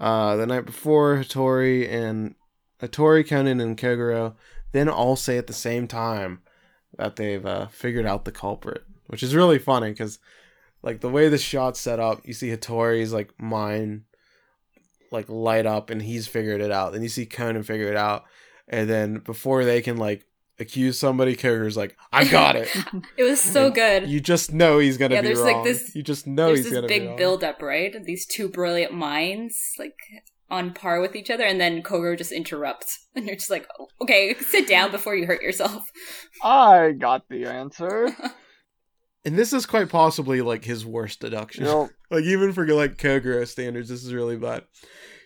[0.00, 2.36] Uh, the night before, Hattori and
[2.80, 4.34] Hattori, Conan, and Kogoro
[4.72, 6.40] then all say at the same time
[6.98, 10.18] that they've uh, figured out the culprit, which is really funny because,
[10.82, 14.04] like, the way the shot's set up, you see Hattori's like mind
[15.12, 16.92] like light up and he's figured it out.
[16.92, 18.24] Then you see Conan figure it out,
[18.68, 20.26] and then before they can like
[20.58, 22.68] accuse somebody, Kogoro's like, "I got it."
[23.16, 24.08] it was so And good.
[24.08, 25.52] You just know he's gonna Yeah, be there's, wrong.
[25.52, 27.16] like, this- you just know he's this gonna be big wrong.
[27.16, 27.94] build up, right?
[28.04, 29.98] These two brilliant minds, like
[30.50, 33.88] on par with each other, and then Kogoro just interrupts, and you're just like, "Oh,
[34.02, 35.90] okay, sit down before you hurt yourself.
[36.42, 38.14] I got the answer.
[39.26, 41.64] And this is quite possibly like his worst deduction.
[41.64, 41.90] Yep.
[42.12, 44.62] like even for like Kogoro standards, this is really bad.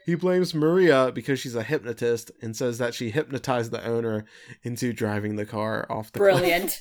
[0.07, 4.25] He blames Maria because she's a hypnotist and says that she hypnotized the owner
[4.63, 6.33] into driving the car off the cliff.
[6.33, 6.81] Brilliant.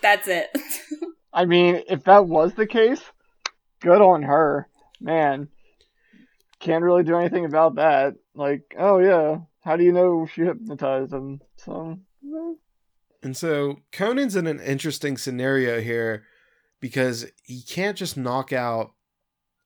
[0.00, 0.48] That's it.
[1.30, 3.02] I mean, if that was the case,
[3.80, 4.66] good on her.
[4.98, 5.48] Man,
[6.60, 8.14] can't really do anything about that.
[8.34, 11.40] Like, oh yeah, how do you know she hypnotized him?
[11.56, 11.98] So.
[13.22, 16.24] And so Conan's in an interesting scenario here
[16.80, 18.92] because he can't just knock out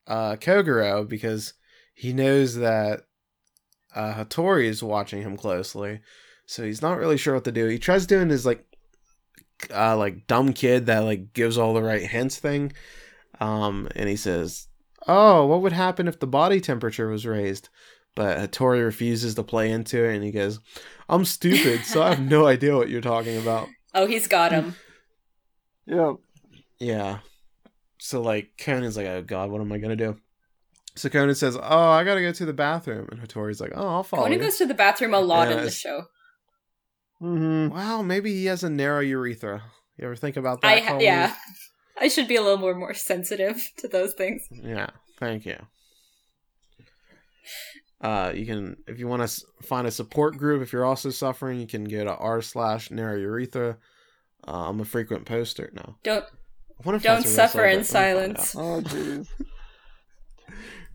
[0.06, 1.54] uh, Kogoro because
[1.94, 3.02] he knows that
[3.94, 6.00] uh, Hattori is watching him closely.
[6.46, 7.66] So he's not really sure what to do.
[7.66, 8.64] He tries doing his like
[9.72, 12.72] uh, like dumb kid that like gives all the right hints thing.
[13.40, 14.68] Um, and he says,
[15.10, 17.68] "Oh, what would happen if the body temperature was raised?"
[18.16, 20.60] But Hattori refuses to play into it, and he goes,
[21.08, 24.74] "I'm stupid, so I have no idea what you're talking about." oh, he's got him.
[25.86, 26.16] Yep.
[26.78, 27.18] Yeah.
[27.98, 30.16] So like Conan's like, oh god, what am I gonna do?
[30.94, 34.02] So Conan says, "Oh, I gotta go to the bathroom," and Hattori's like, "Oh, I'll
[34.04, 35.74] follow Conan you." goes to the bathroom a lot in the Yes.
[35.74, 36.04] show.
[37.18, 39.62] hmm Wow, maybe he has a narrow urethra.
[39.98, 40.68] You ever think about that?
[40.68, 41.34] I ha- yeah.
[42.00, 44.48] I should be a little more more sensitive to those things.
[44.50, 44.90] Yeah.
[45.18, 45.56] Thank you.
[48.00, 51.60] Uh, you can if you want to find a support group if you're also suffering,
[51.60, 53.76] you can go to r slash narrow urethra.
[54.48, 55.96] Uh, I'm a frequent poster now.
[56.02, 56.24] Don't
[56.82, 58.14] don't that's a real suffer in subreddit.
[58.16, 58.56] Let me find silence.
[58.56, 59.28] Oh jeez.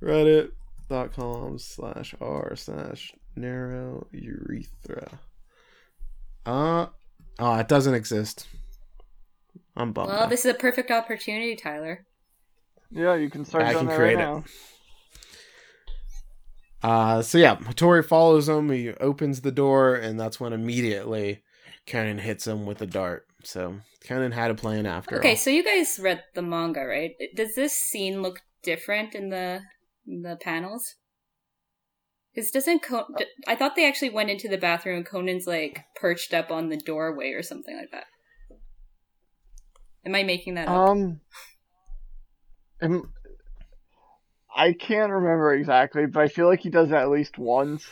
[0.90, 5.20] Reddit.com slash r slash narrow urethra.
[6.46, 6.88] Uh
[7.38, 8.48] oh, it doesn't exist.
[9.76, 10.10] I'm bummed.
[10.10, 12.06] Well, this is a perfect opportunity, Tyler.
[12.92, 14.28] Yeah, you can start I doing can that create right it.
[14.28, 14.44] now.
[16.84, 18.70] Uh, so yeah, Hattori follows him.
[18.70, 21.42] He opens the door, and that's when immediately
[21.88, 23.26] Conan hits him with a dart.
[23.44, 25.36] So Conan had a plan after Okay, all.
[25.38, 27.12] so you guys read the manga, right?
[27.36, 29.62] Does this scene look different in the
[30.08, 30.96] in the panels?
[32.34, 33.06] Because doesn't Con-
[33.48, 36.78] I thought they actually went into the bathroom and Conan's like perched up on the
[36.78, 38.06] doorway or something like that.
[40.06, 40.90] Am I making that up?
[40.90, 41.20] Um,
[42.82, 43.12] am-
[44.56, 47.84] I can't remember exactly, but I feel like he does that at least once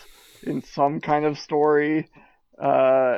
[0.43, 2.07] in some kind of story.
[2.61, 3.17] Uh,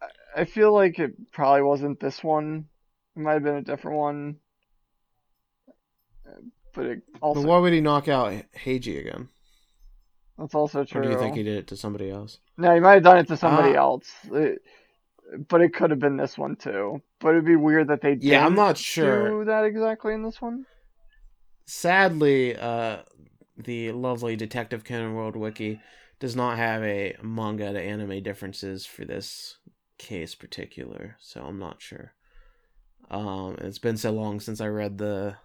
[0.00, 2.68] I- I feel like it probably wasn't this one.
[3.16, 4.36] It might have been a different one.
[6.74, 8.32] But it also But why would he knock out
[8.64, 9.28] Heiji again?
[10.38, 11.02] that's also true.
[11.02, 12.38] Or do you think he did it to somebody else?
[12.56, 13.80] No, he might have done it to somebody Ah.
[13.80, 14.10] else.
[14.32, 14.62] It-
[15.48, 17.02] but it could have been this one too.
[17.20, 19.28] But it'd be weird that they Yeah, I'm didn't not sure.
[19.40, 20.66] do that exactly in this one.
[21.66, 22.98] Sadly, uh,
[23.56, 25.80] the lovely Detective Conan World Wiki
[26.20, 29.58] does not have a manga to anime differences for this
[29.98, 32.12] case particular, so I'm not sure.
[33.10, 35.36] Um, it's been so long since I read the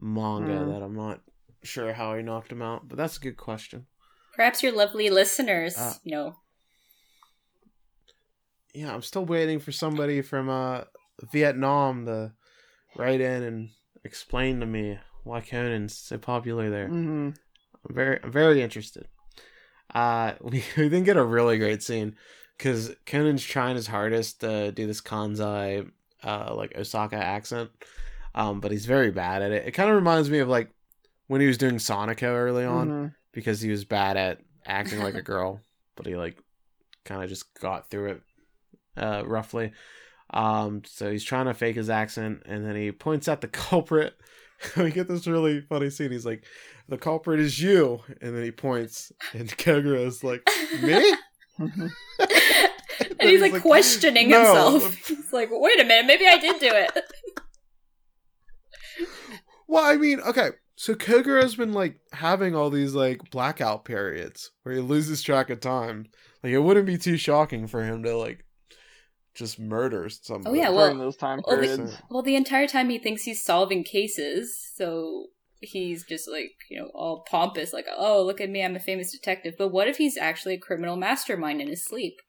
[0.00, 0.70] manga Hmm.
[0.70, 1.20] that I'm not
[1.62, 3.86] sure how he knocked him out, but that's a good question.
[4.34, 6.36] Perhaps your lovely listeners Uh, know.
[8.74, 10.82] Yeah, I'm still waiting for somebody from uh
[11.32, 12.32] Vietnam to
[12.96, 13.70] write in and
[14.04, 16.88] explain to me why Conan's so popular there.
[16.88, 17.30] hmm
[17.88, 19.08] I'm very, I'm very interested.
[19.94, 22.16] Uh, we, we then get a really great scene
[22.56, 25.90] because Conan's trying his hardest to do this Kansai,
[26.22, 27.70] uh, like Osaka accent,
[28.34, 29.66] um, but he's very bad at it.
[29.66, 30.70] It kind of reminds me of like
[31.26, 35.14] when he was doing Sonoko early on hmm because he was bad at acting like
[35.14, 35.58] a girl,
[35.96, 36.36] but he like
[37.06, 38.22] kind of just got through it,
[38.96, 39.72] uh, roughly.
[40.30, 44.14] Um, so he's trying to fake his accent, and then he points at the culprit.
[44.76, 46.10] we get this really funny scene.
[46.10, 46.44] He's like,
[46.88, 50.46] "The culprit is you," and then he points, and Kogoro is like,
[50.82, 51.14] "Me?"
[51.56, 51.86] hmm
[52.18, 54.94] and he's he's like, like, questioning "No." himself.
[55.06, 57.04] He's like, wait a minute, maybe I did do it.
[59.66, 60.50] Well, I mean, okay.
[60.76, 65.60] So Kogoro's been like having all these like blackout periods where he loses track of
[65.60, 66.06] time.
[66.42, 68.44] Like it wouldn't be too shocking for him to like
[69.34, 70.58] just murders somebody.
[70.58, 73.42] Oh, yeah, well- During those time well, the- Well, the entire time he thinks he's
[73.42, 75.26] solving cases, so
[75.60, 79.12] he's just like, you know, all pompous, like, oh, look at me, I'm a famous
[79.12, 79.54] detective.
[79.56, 82.20] But what if he's actually a criminal mastermind in his sleep?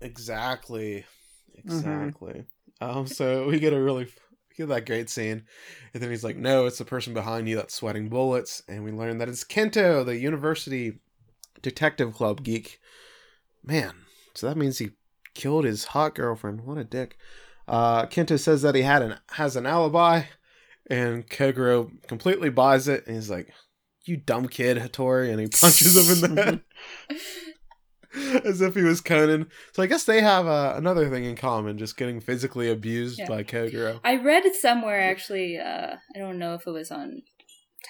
[0.00, 1.04] Exactly.
[1.66, 1.70] Mm-hmm.
[1.76, 2.44] Exactly.
[2.80, 3.06] Um.
[3.06, 4.06] So we get a really
[4.56, 5.44] get that great scene,
[5.92, 8.92] and then he's like, "No, it's the person behind you that's sweating bullets," and we
[8.92, 11.00] learn that it's Kento, the university
[11.60, 12.80] detective club geek.
[13.64, 13.92] Man,
[14.38, 14.90] so that means he
[15.34, 16.62] killed his hot girlfriend.
[16.62, 17.16] What a dick.
[17.66, 20.22] Uh, Kento says that he had an has an alibi,
[20.88, 23.52] and Kogoro completely buys it, and he's like,
[24.04, 26.60] "You dumb kid, Hattori," and he punches him in the head.
[28.44, 29.48] As if he was Conan.
[29.74, 33.28] So I guess they have uh, another thing in common, just getting physically abused Yeah.
[33.28, 34.00] by Kogoro.
[34.02, 35.58] I read somewhere actually.
[35.58, 37.20] Uh, I don't know if it was on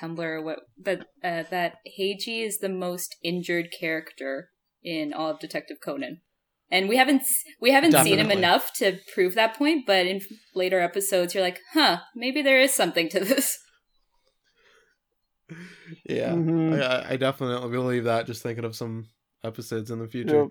[0.00, 4.50] Tumblr or what, but uh, that Heiji is the most injured character
[4.82, 6.20] in all of Detective Conan,
[6.70, 7.22] and we haven't
[7.60, 9.86] we haven't seen him enough to prove that point.
[9.86, 10.20] But in
[10.54, 13.58] later episodes, you're like, huh, maybe there is something to this.
[16.04, 16.80] Yeah, Mhm.
[16.82, 18.26] I, I definitely believe that.
[18.26, 19.08] Just thinking of some
[19.42, 20.48] episodes in the future.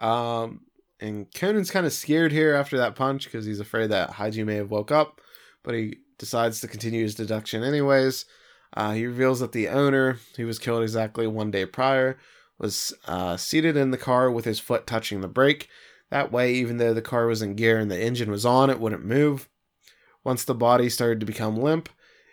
[0.00, 0.04] Yep.
[0.08, 0.60] Um,
[1.00, 4.56] and Conan's kind of scared here after that punch because he's afraid that Heiji may
[4.56, 5.20] have woke up,
[5.62, 8.24] but he decides to continue his deduction anyways.
[8.76, 12.18] Uh, he reveals that the owner, who was killed exactly one day prior,
[12.58, 15.68] was uh, seated in the car with his foot touching the brake.
[16.10, 18.80] That way, even though the car was in gear and the engine was on, it
[18.80, 19.48] wouldn't move.
[20.22, 21.88] Once the body started to become limp,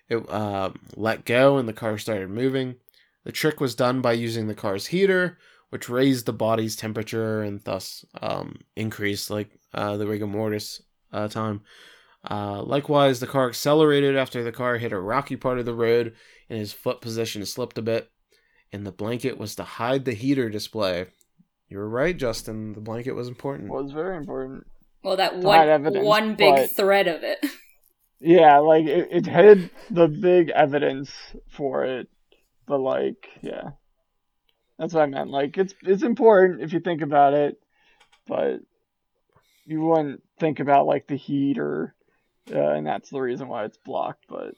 [0.08, 2.76] it uh, let go and the car started moving.
[3.24, 5.38] The trick was done by using the car's heater,
[5.70, 11.28] which raised the body's temperature and thus um, increased like uh, the rigor mortis uh,
[11.28, 11.62] time.
[12.30, 16.14] Uh, likewise, the car accelerated after the car hit a rocky part of the road,
[16.50, 18.11] and his foot position slipped a bit.
[18.74, 21.08] And the blanket was to hide the heater display.
[21.68, 22.74] You were right, Justin.
[22.74, 23.70] The blanket was important.
[23.70, 24.66] It was very important.
[25.04, 27.46] Well, that hide one evidence, one big but- thread of it.
[28.24, 31.12] Yeah, like it, it hid the big evidence
[31.50, 32.08] for it,
[32.68, 33.72] but like, yeah,
[34.78, 35.32] that's what I meant.
[35.32, 37.60] Like, it's it's important if you think about it,
[38.28, 38.60] but
[39.66, 41.96] you wouldn't think about like the heat or,
[42.54, 44.26] uh, and that's the reason why it's blocked.
[44.30, 44.54] But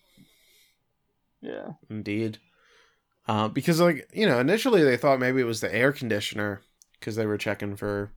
[1.42, 2.40] yeah, Indeed.
[3.28, 6.62] Uh, because, like, you know, initially they thought maybe it was the air conditioner
[7.00, 8.12] because they were checking for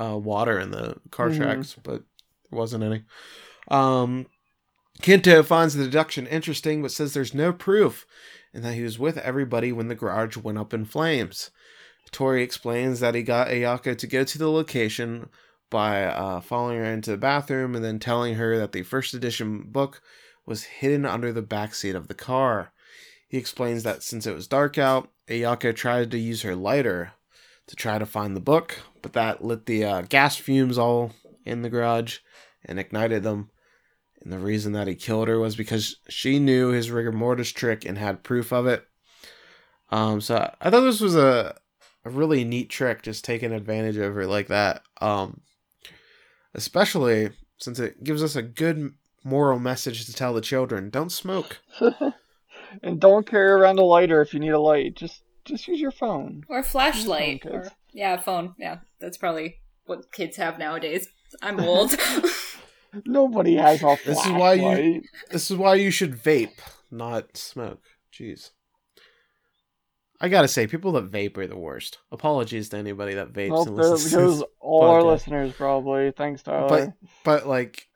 [0.00, 1.36] uh, water in the car Mhm.
[1.36, 2.02] tracks, but
[2.50, 3.04] there wasn't any.
[3.68, 4.26] Um,
[5.02, 8.06] Kento finds the deduction interesting, but says there's no proof
[8.52, 11.50] and that he was with everybody when the garage went up in flames.
[12.10, 15.28] Tori explains that he got Ayako to go to the location
[15.70, 19.62] by uh, following her into the bathroom and then telling her that the first edition
[19.62, 20.02] book
[20.44, 22.72] was hidden under the backseat of the car.
[23.30, 27.12] He explains that since it was dark out, Ayako tried to use her lighter
[27.68, 31.12] to try to find the book, but that lit the uh, gas fumes all
[31.44, 32.18] in the garage
[32.64, 33.50] and ignited them.
[34.20, 37.84] And the reason that he killed her was because she knew his rigor mortis trick
[37.84, 38.84] and had proof of it.
[39.90, 41.56] Um, so I- thought this was a
[42.04, 44.82] a really neat trick, just taking advantage of her like that.
[45.00, 45.42] Um,
[46.52, 51.60] especially since it gives us a good moral message to tell the children: don't smoke.
[52.82, 54.94] and don't carry around a lighter if you need a light.
[54.96, 56.44] Just just use your phone.
[56.48, 57.42] or a flashlight.
[57.44, 58.54] phone, Or, yeah, phone.
[58.58, 59.56] Yeah, that's probably
[59.86, 61.08] what kids have nowadays.
[61.42, 61.94] I'm old.
[63.04, 66.58] Nobody has a This is why you- This is why you should vape,
[66.90, 67.82] not smoke.
[68.12, 68.50] Jeez.
[70.20, 71.98] I gotta say, people that vape are the worst.
[72.12, 74.48] Apologies to anybody that vapes Well, and there listens to goes this.
[74.60, 76.10] all our listeners probably.
[76.14, 76.68] Thanks, Tyler.
[76.68, 76.92] But
[77.24, 77.88] But like,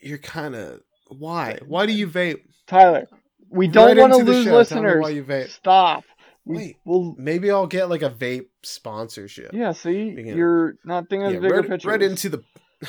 [0.00, 1.58] you're kind of why?
[1.66, 2.42] Why do you vape?
[2.68, 3.08] Tyler,
[3.50, 4.56] we don't Right want to lose show.
[4.56, 5.02] Listeners.
[5.02, 5.48] why you vape.
[5.48, 6.04] Stop.
[6.44, 6.76] We, Wait.
[6.84, 9.50] Well, Maybe I'll get like a vape sponsorship.
[9.52, 9.72] yeah.
[9.72, 10.36] See, Begin.
[10.36, 11.84] you're not thinking Yeah, of bigger right, pictures.
[11.86, 12.42] right into the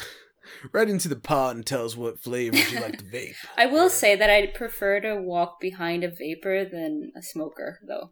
[0.73, 3.35] right into the pot and tell us what flavors you like to vape.
[3.57, 8.11] I will say that I prefer to walk behind a vapor than a smoker, though,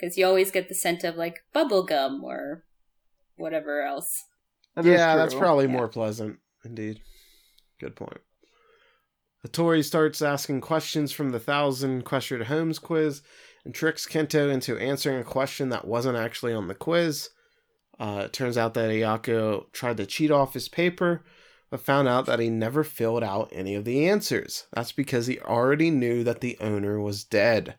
[0.00, 2.64] because you always get the scent of like bubble gum or
[3.36, 4.24] whatever else.
[4.74, 5.72] That is yeah, that's probably Yeah.
[5.72, 6.38] more pleasant.
[6.64, 7.00] Indeed.
[7.80, 8.20] Good point.
[9.48, 13.22] Tori starts asking questions from the thousand question to Holmes quiz
[13.64, 17.30] and tricks Kento into answering a question that wasn't actually on the quiz.
[17.98, 21.24] Uh, it turns out that Ayako tried to cheat off his paper,
[21.70, 24.66] but found out that he never filled out any of the answers.
[24.72, 27.76] That's because he already knew that the owner was dead.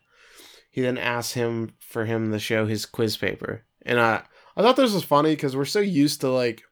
[0.70, 3.64] He then asked him for him to show his quiz paper.
[3.82, 4.22] And I,
[4.56, 6.62] I thought this was funny because we're so used to like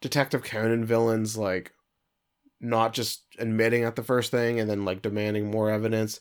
[0.00, 1.72] Detective Conan villains like
[2.60, 6.20] not just admitting at the first thing and then like demanding more evidence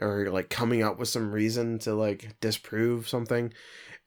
[0.00, 3.52] or like coming up with some reason to like disprove something.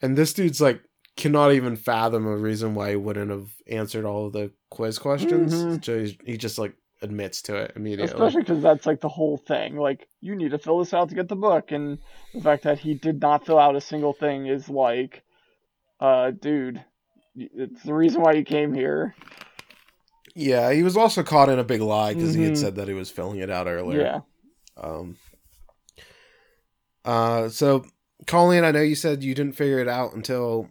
[0.02, 0.82] And this dude's like
[1.16, 5.54] cannot even fathom a reason why he wouldn't have answered all of the quiz questions.
[5.54, 5.84] Mhm.
[5.84, 6.74] So he's, he just like
[7.04, 8.06] admits to it immediately.
[8.14, 9.76] Especially because that's like the whole thing.
[9.76, 12.00] Like, you need to fill this out to get the book, and
[12.34, 15.22] the fact that he did not fill out a single thing is like,
[16.00, 16.84] uh, dude,
[17.36, 19.16] it's the reason why you came here.
[20.36, 22.58] Yeah, he was also caught in a big lie because he had Mhm.
[22.58, 24.02] said that he was filling it out earlier.
[24.02, 24.20] Yeah.
[24.78, 25.18] Um.
[27.06, 27.50] Uh.
[27.50, 27.86] So,
[28.28, 30.70] Colleen, I know you said you didn't figure it out until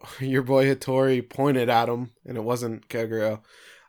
[0.20, 3.40] your boy Hattori pointed at him, and it wasn't Kogoro.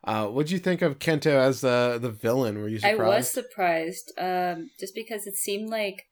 [0.04, 2.60] Uh, what'd you think of Kento as the the villain?
[2.60, 3.02] Were you surprised?
[3.02, 6.06] I was surprised, um, just because it seemed like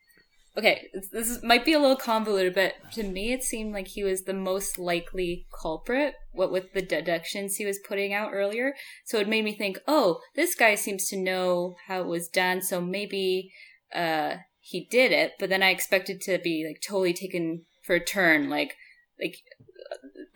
[0.58, 4.04] okay, this is, might be a little convoluted, but to me it seemed like he
[4.04, 6.16] was the most likely culprit.
[6.32, 8.74] What with the deductions he was putting out earlier,
[9.06, 12.62] so it made me think, oh, this guy seems to know how it was done,
[12.62, 13.52] so maybe
[13.94, 15.34] uh, he did it.
[15.40, 18.76] But then I expected to be like totally taken for a turn, like
[19.20, 19.38] like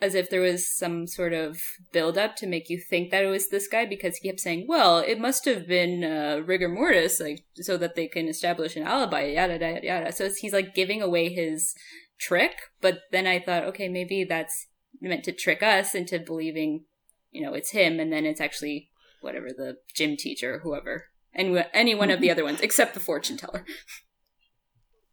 [0.00, 1.60] as if there was some sort of
[1.92, 4.66] build up to make you think that it was this guy because he kept saying,
[4.66, 8.84] "Well, it must have been uh, rigor mortis, like so that they can establish an
[8.84, 10.12] alibi." Yada yada yada.
[10.12, 11.74] So it's, he's like giving away his
[12.18, 12.52] trick.
[12.80, 14.68] But then I thought, okay, maybe that's
[15.00, 16.84] meant to trick us into believing,
[17.30, 18.90] you know, it's him, and then it's actually
[19.20, 23.00] whatever the gym teacher, or whoever, and any one of the other ones except the
[23.00, 23.64] fortune teller.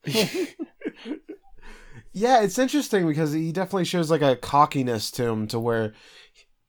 [2.18, 5.94] yeah, it's interesting because he definitely shows like a cockiness to him, to where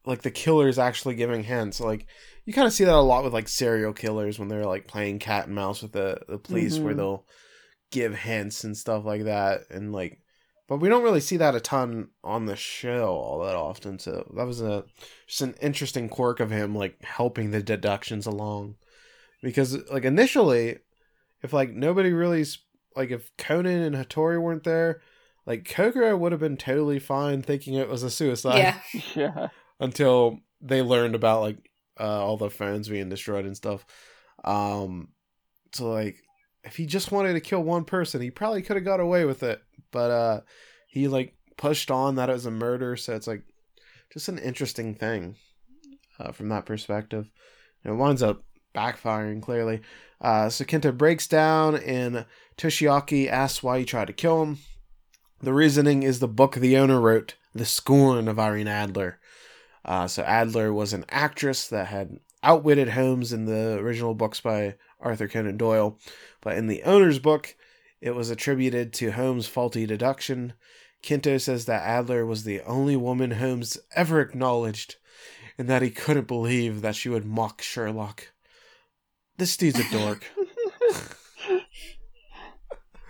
[0.05, 1.81] like the killer is actually giving hints.
[1.81, 2.07] Like
[2.45, 5.19] you kind of see that a lot with like serial killers when they're like playing
[5.19, 6.99] cat and mouse with the the police, where Mhm.
[6.99, 7.27] they'll
[7.91, 10.21] give hints and stuff like that, and like
[10.69, 13.99] but we don't really see that a ton on the show all that often.
[13.99, 14.85] So that was a
[15.27, 18.75] just an interesting quirk of him, like helping the deductions along,
[19.43, 20.77] because like initially,
[21.43, 22.45] if like nobody really
[22.97, 25.01] like if Conan and Hattori weren't there,
[25.49, 28.79] like Kogoro would have been totally fine thinking it was a suicide yeah.
[29.17, 29.49] Yeah.
[29.81, 33.87] until they learned about like uh, all the phones being destroyed and stuff.
[34.45, 35.09] Um,
[35.73, 36.19] so like
[36.65, 39.43] if he just wanted to kill one person, he probably could have got away with
[39.43, 40.41] it, but uh,
[40.87, 43.43] he like pushed on that it was a murder, so it's like
[44.13, 45.37] just an interesting thing
[46.21, 47.31] uh, from that perspective.
[47.85, 48.43] And it winds up
[48.75, 49.81] backfiring clearly.
[50.21, 52.27] Uh, so Kento breaks down and
[52.59, 54.59] Toshiaki asks why he tried to kill him.
[55.41, 59.21] The reasoning is the book the owner wrote, The Scorn of Irene Adler.
[59.85, 64.75] Uh, so Adler was an actress that had outwitted Holmes in the original books by
[64.99, 65.97] Arthur Conan Doyle,
[66.41, 67.55] but in the owner's book,
[68.01, 70.55] it was attributed to Holmes' faulty deduction.
[71.05, 74.97] Kento says that Adler was the only woman Holmes ever acknowledged,
[75.57, 78.33] and that he couldn't believe that she would mock Sherlock.
[79.37, 80.25] This dude's a dork.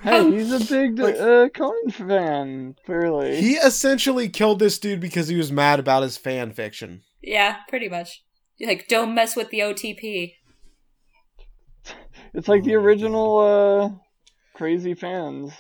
[0.03, 3.41] Hey, Um, he's a big like- uh, Conan fan, clearly.
[3.41, 7.03] he essentially killed this dude because he was mad about his fan fiction.
[7.21, 8.23] Yeah, pretty much.
[8.61, 10.35] Like, don't mess with the OTP.
[12.35, 13.91] It's like the Oh original uh,
[14.55, 15.53] crazy fans,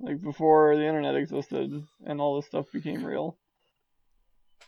[0.00, 1.70] like before the internet existed
[2.06, 3.36] and all this stuff became real.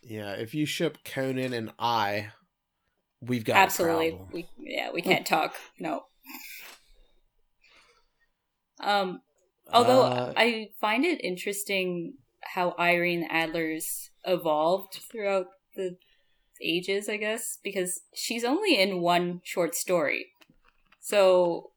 [0.02, 2.28] Yeah, if you ship Conan and I,
[3.22, 4.08] we've got Absolutely.
[4.08, 4.28] a problem.
[4.34, 5.54] We yeah, we can't talk.
[5.80, 6.04] No.
[8.84, 9.22] Um
[9.72, 15.96] although Uh, I find it interesting how Irene Adler's evolved throughout the
[16.62, 20.26] ages, I guess, because she's only in one short story.
[21.00, 21.72] So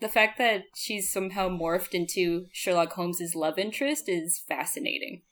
[0.00, 5.22] the fact that she's somehow morphed into Sherlock Holmes's love interest is fascinating.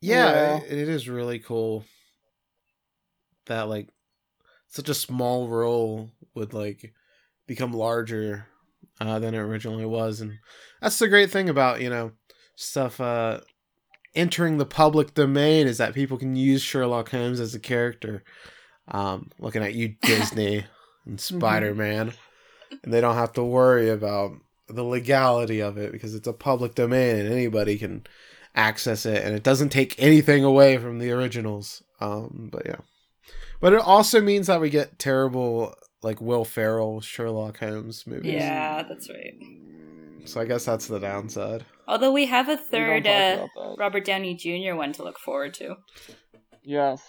[0.00, 0.56] yeah, Yeah.
[0.58, 1.84] It, it is really cool
[3.46, 3.88] that like
[4.68, 6.92] such a small role would like
[7.46, 8.46] become larger
[9.00, 10.38] uh, than it originally was, and
[10.80, 12.12] that's the great thing about you know
[12.56, 13.40] stuff uh,
[14.14, 18.22] entering the public domain is that people can use Sherlock Holmes as a character.
[18.88, 20.64] Um, looking at you, Disney
[21.06, 22.12] and Spider Man,
[22.82, 24.32] and they don't have to worry about
[24.68, 28.06] the legality of it because it's a public domain and anybody can
[28.54, 31.82] access it, and it doesn't take anything away from the originals.
[32.00, 32.80] Um, but yeah,
[33.60, 35.74] but it also means that we get terrible
[36.04, 38.34] like Will Ferrell Sherlock Holmes movies.
[38.34, 39.34] Yeah, that's right.
[40.26, 41.64] So I guess that's the downside.
[41.88, 43.46] Although we have a third uh.
[43.78, 44.74] Robert Downey Jr.
[44.76, 45.76] one to look forward to.
[46.62, 47.02] Yes.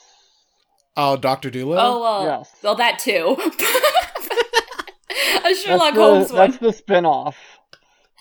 [0.97, 1.85] Oh, Doctor Doolittle.
[1.85, 2.49] Oh well, Yes.
[2.63, 3.35] well that too.
[5.45, 6.37] a Sherlock that's the, Holmes one.
[6.51, 7.37] That's the spin-off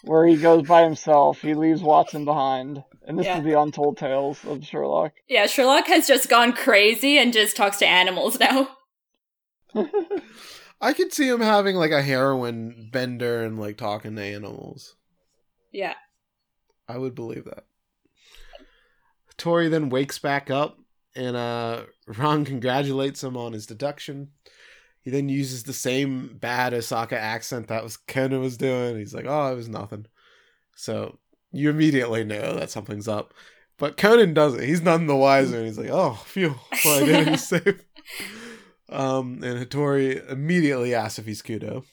[0.04, 1.40] where he goes by himself.
[1.40, 2.82] He leaves Watson behind.
[3.06, 3.38] And this Yeah.
[3.38, 5.12] is the untold tales of Sherlock.
[5.28, 8.68] Yeah, Sherlock has just gone crazy and just talks to animals now.
[10.84, 14.96] I could see him having like a heroin bender and like talking to animals.
[15.72, 15.94] Yeah.
[16.86, 17.64] I would believe that.
[19.38, 20.78] Tori then wakes back up
[21.16, 24.32] and uh Ran congratulates him on his deduction.
[25.00, 28.98] He then uses the same bad Osaka accent that was Conan was doing.
[28.98, 30.04] He's like, "Oh, it was nothing."
[30.76, 31.18] So
[31.50, 33.32] you immediately know that something's up.
[33.78, 34.62] But Conan doesn't.
[34.62, 35.56] He's none the wiser.
[35.56, 37.84] And he's like, "Oh, phew, my identity's safe."
[38.94, 41.84] Um, and Hattori immediately asks if he's Kudo.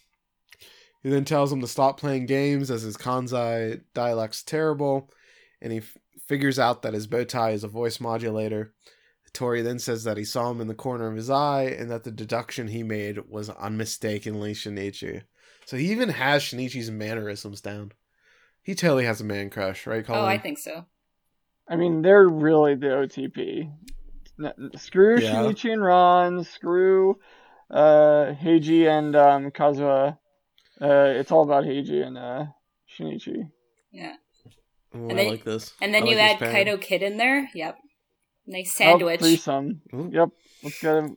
[1.01, 5.09] He then tells him to stop playing games as his Kansai dialect's terrible,
[5.61, 5.97] and he f-
[6.27, 8.73] figures out that his bow tie is a voice modulator.
[9.33, 12.03] Tori then says that he saw him in the corner of his eye and that
[12.03, 15.23] the deduction he made was unmistakably Shinichi.
[15.65, 17.93] So he even has Shinichi's mannerisms down.
[18.61, 20.21] He totally has a man crush, right, Colin?
[20.21, 20.85] Oh, I think so.
[21.67, 23.71] I mean, they're really the OTP.
[24.43, 25.33] N- screw Yeah.
[25.35, 26.43] Shinichi and Ran.
[26.43, 27.17] Screw
[27.69, 30.17] uh, Heiji and um, Kazuha.
[30.81, 30.85] Uh,
[31.19, 32.45] it's all about Heiji and uh,
[32.97, 33.49] Shinichi.
[33.91, 34.13] Yeah.
[34.93, 35.73] Oh, And I then- like this.
[35.81, 36.67] And then I you like add this pairing.
[36.67, 37.49] Kaito Kid in there.
[37.53, 37.77] Yep.
[38.47, 39.19] Nice Oh, sandwich.
[39.21, 39.81] threesome.
[39.93, 40.09] Ooh.
[40.11, 40.29] Yep.
[40.63, 41.15] Let's go.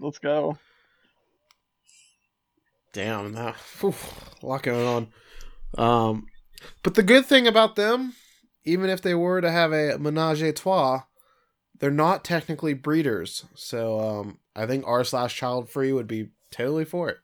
[0.00, 0.58] Let's go.
[2.92, 3.94] Damn, that whew,
[4.42, 5.08] a lot going on.
[5.76, 6.26] Um,
[6.82, 8.14] but the good thing about them,
[8.64, 11.02] even if they were to have a menage a trois,
[11.78, 13.44] they're not technically breeders.
[13.54, 17.18] So um, I think r slash child free would be totally for it.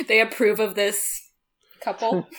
[0.08, 1.30] they approve of this
[1.80, 2.28] couple.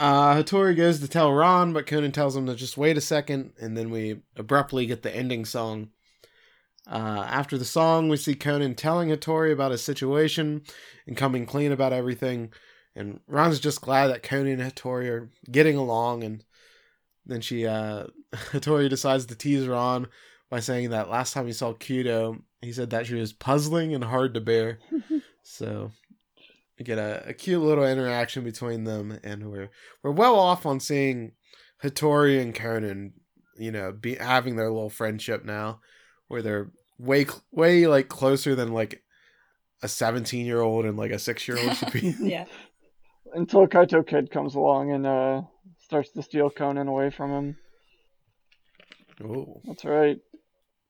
[0.00, 3.52] Uh, Hattori goes to tell Ran, but Conan tells him to just wait a second,
[3.60, 5.90] and then we abruptly get the ending song.
[6.90, 10.62] Uh, after the song, we see Conan telling Hattori about his situation
[11.06, 12.52] and coming clean about everything.
[12.96, 16.44] And Ran's just glad that Conan and Hattori are getting along, and
[17.26, 20.06] then she uh Hattori decides to tease Ran
[20.50, 24.04] by saying that last time he saw Kudo, he said that she was puzzling and
[24.04, 24.78] hard to bear.
[25.42, 25.90] so
[26.78, 29.70] we get a, a cute little interaction between them, and we're
[30.02, 31.32] we're well off on seeing
[31.82, 33.14] Hattori and Conan,
[33.56, 35.80] you know, be having their little friendship now,
[36.28, 39.02] where they're way way like closer than like
[39.82, 42.14] a 17 year old and like a six year old should be.
[42.20, 42.44] yeah.
[43.32, 45.42] Until Kaito Kid comes along and uh,
[45.84, 47.56] starts to steal Conan away from him.
[49.24, 50.18] Oh, That's right.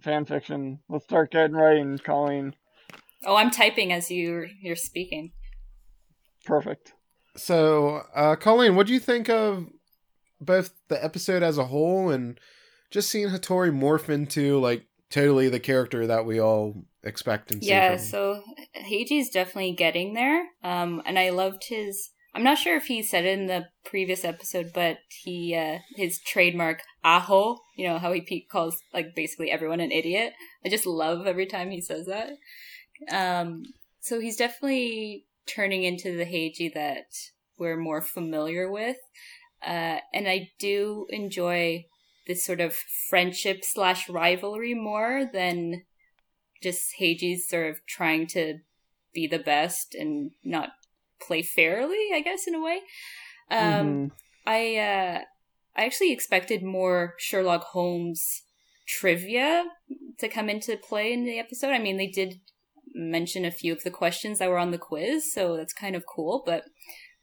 [0.02, 0.80] Fan fiction.
[0.88, 2.54] Let's start getting writing, Colleen.
[3.24, 5.32] Oh, I'm typing as you you're speaking.
[6.44, 6.92] Perfect.
[7.36, 9.66] so uh, Colleen, what do you think of
[10.40, 12.38] both the episode as a whole and
[12.90, 17.70] just seeing Hattori morph into like totally the character that we all expect and see
[17.70, 18.04] Yeah, from him?
[18.04, 18.42] so
[18.76, 20.46] Heiji's definitely getting there.
[20.62, 22.10] Um, and I loved his.
[22.34, 26.20] I'm not sure if he said it in the previous episode, but he uh, his
[26.20, 27.60] trademark aho.
[27.76, 30.32] You know how he calls like basically everyone an idiot.
[30.64, 32.32] I just love every time he says that.
[33.10, 33.62] Um,
[34.00, 37.06] so he's definitely turning into the Heiji that
[37.56, 38.96] we're more familiar with,
[39.64, 41.86] uh, and I do enjoy
[42.26, 45.82] this sort of friendship slash rivalry more than
[46.62, 48.58] just Heiji's sort of trying to
[49.12, 50.70] be the best and not
[51.26, 52.80] play fairly, I guess, in a way.
[53.50, 54.10] Um, Mhm.
[54.46, 55.24] I uh,
[55.76, 58.42] I actually expected more Sherlock Holmes
[58.86, 59.64] trivia
[60.18, 61.70] to come into play in the episode.
[61.70, 62.40] I mean, they did
[62.94, 66.04] mention a few of the questions that were on the quiz, so that's kind of
[66.06, 66.42] cool.
[66.46, 66.64] But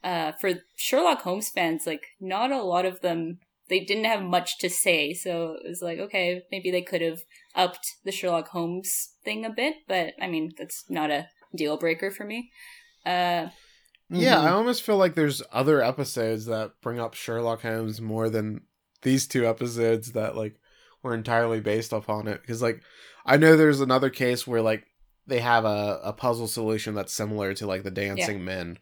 [0.04, 3.38] uh, for Sherlock Holmes fans, like not a lot of them,
[3.68, 5.14] they didn't have much to say.
[5.14, 7.20] So it was like, okay, maybe they could have
[7.54, 9.76] upped the Sherlock Holmes thing a bit.
[9.88, 12.50] But I mean, that's not a deal breaker for me.
[13.06, 13.48] Uh,
[14.20, 14.40] Yeah.
[14.40, 18.62] I almost feel like there's other episodes that bring up Sherlock Holmes more than
[19.02, 20.56] these two episodes that like
[21.02, 22.40] were entirely based upon it.
[22.40, 22.82] Because like
[23.26, 24.84] I know there's another case where like
[25.26, 28.78] they have a, a puzzle solution that's similar to like the dancing men.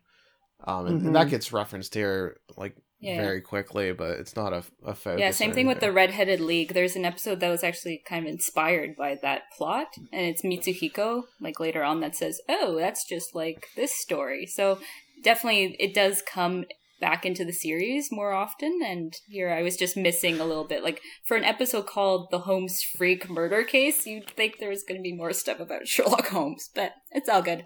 [0.66, 1.30] Um and, and that Mhm.
[1.30, 3.22] gets referenced here like Yeah.
[3.22, 5.20] very quickly, but it's not a, a focus.
[5.20, 5.90] Yeah, same thing with the.
[5.90, 6.74] Redheaded League.
[6.74, 11.22] There's an episode that was actually kind of inspired by that plot, and it's Mitsuhiko,
[11.40, 14.44] like later on, that says, Oh, that's just like this story.
[14.44, 14.78] So
[15.22, 16.64] definitely it does come
[17.00, 20.84] back into the series more often, and here I was just missing a little bit.
[20.84, 24.98] Like for an episode called The Holmes Freak Murder Case, you'd think there was going
[24.98, 27.64] to be more stuff about Sherlock Holmes, but it's all good.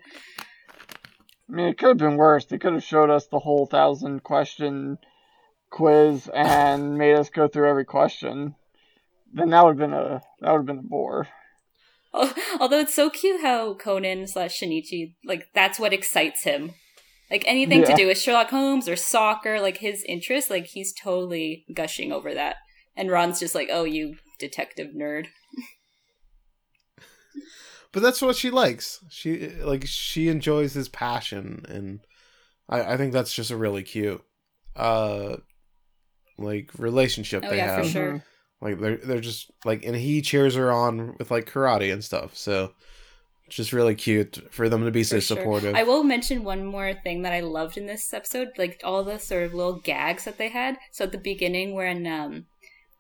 [1.48, 2.46] I mean, it could have been worse.
[2.46, 4.98] They could have showed us the whole thousand question
[5.70, 8.54] quiz and made us go through every question.
[9.32, 11.28] Then that would have been a that would have been a bore.
[12.60, 16.74] Although it's so cute how Conan slash Shinichi, like, that's what excites him.
[17.34, 21.64] Like, anything to do with Sherlock Holmes or soccer, like, his interest, like, he's totally
[21.74, 22.56] gushing over that.
[22.96, 25.26] And Ran's just like, oh, you detective nerd.
[27.92, 29.04] But that's what she likes.
[29.08, 32.00] She like she enjoys his passion and
[32.68, 34.20] I, I think that's just a really cute
[34.74, 35.36] uh
[36.36, 37.90] like relationship Oh, they yeah, for have.
[37.90, 38.12] sure.
[38.14, 38.22] Mhm.
[38.60, 42.36] Like they're they're just like, and he cheers her on with like karate and stuff.
[42.36, 42.72] So
[43.46, 45.36] it's just really cute for them to be so sure.
[45.36, 45.74] supportive.
[45.74, 49.18] I will mention one more thing that I loved in this episode, like all the
[49.18, 50.78] sort of little gags that they had.
[50.90, 52.46] So at the beginning, when um,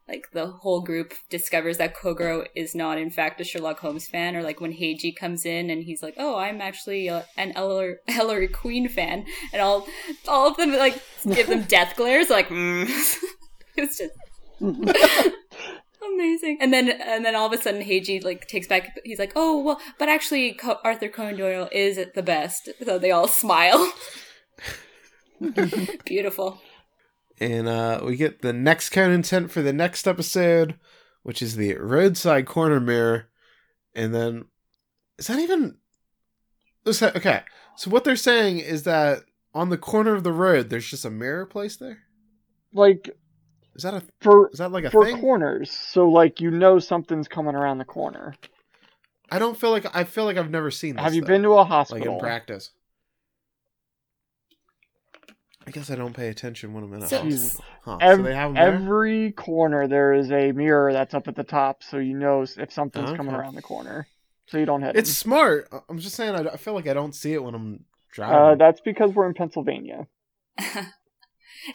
[0.06, 4.36] like the whole group discovers that Kogoro is not in fact a Sherlock Holmes fan,
[4.36, 7.96] or like when Heiji comes in and he's like, "Oh, I'm actually uh an Ellery,
[8.08, 9.86] Ellery Queen fan," and all
[10.28, 12.86] all of them like give them death glares, like mm.
[13.76, 14.12] it's just
[16.14, 16.58] amazing.
[16.60, 18.96] And then and then all of a sudden Heiji like takes back.
[19.04, 23.10] He's like, "Oh well, but actually Co- Arthur Conan Doyle is the best." So they
[23.10, 23.92] all smile.
[26.04, 26.60] Beautiful.
[27.40, 30.78] and uh we get the next Conan intent for the next episode,
[31.22, 33.26] which is the roadside corner mirror.
[33.94, 34.44] And then
[35.18, 35.76] is that even
[36.86, 37.42] is that- okay.
[37.76, 39.20] So what they're saying is that
[39.52, 41.98] on the corner of the road there's just a mirror placed there?
[42.72, 43.10] Like
[43.76, 45.20] Is that a for is that like a for thing?
[45.20, 48.34] corners, so like you know something's coming around the corner.
[49.30, 51.02] I don't feel like I feel like I've never seen this.
[51.02, 52.06] Have you though, been to a hospital?
[52.06, 52.70] like in practice?
[55.66, 57.60] I guess I don't pay attention when I'm in a So- house.
[57.82, 57.96] Huh.
[58.00, 58.56] Ev- so they have 'em?
[58.56, 62.70] Every corner there is a mirror that's up at the top, so you know if
[62.72, 64.06] something's coming around the corner,
[64.46, 64.94] so you don't hit.
[64.96, 65.68] It's It's smart.
[65.72, 66.34] I- I'm just saying.
[66.34, 68.36] I, I feel like I don't see it when I'm driving.
[68.36, 70.06] uh, that's because we're in Pennsylvania.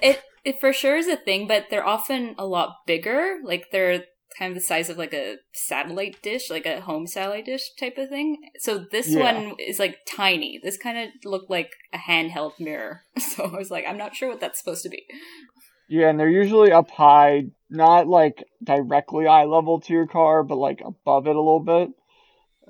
[0.02, 3.38] it it for sure is a thing, but they're often a lot bigger.
[3.44, 4.04] Like they're
[4.38, 7.98] kind of the size of like a satellite dish, like a home satellite dish type
[7.98, 8.38] of thing.
[8.60, 9.20] So this Yeah.
[9.34, 10.60] one is like tiny.
[10.62, 13.02] This kind of looked like a handheld mirror.
[13.20, 15.06] So I was like, I'm not sure what that's supposed to be.
[15.88, 20.58] Yeah, and they're usually up high, not like directly eye level to your car, but
[20.58, 21.90] like above it a little bit.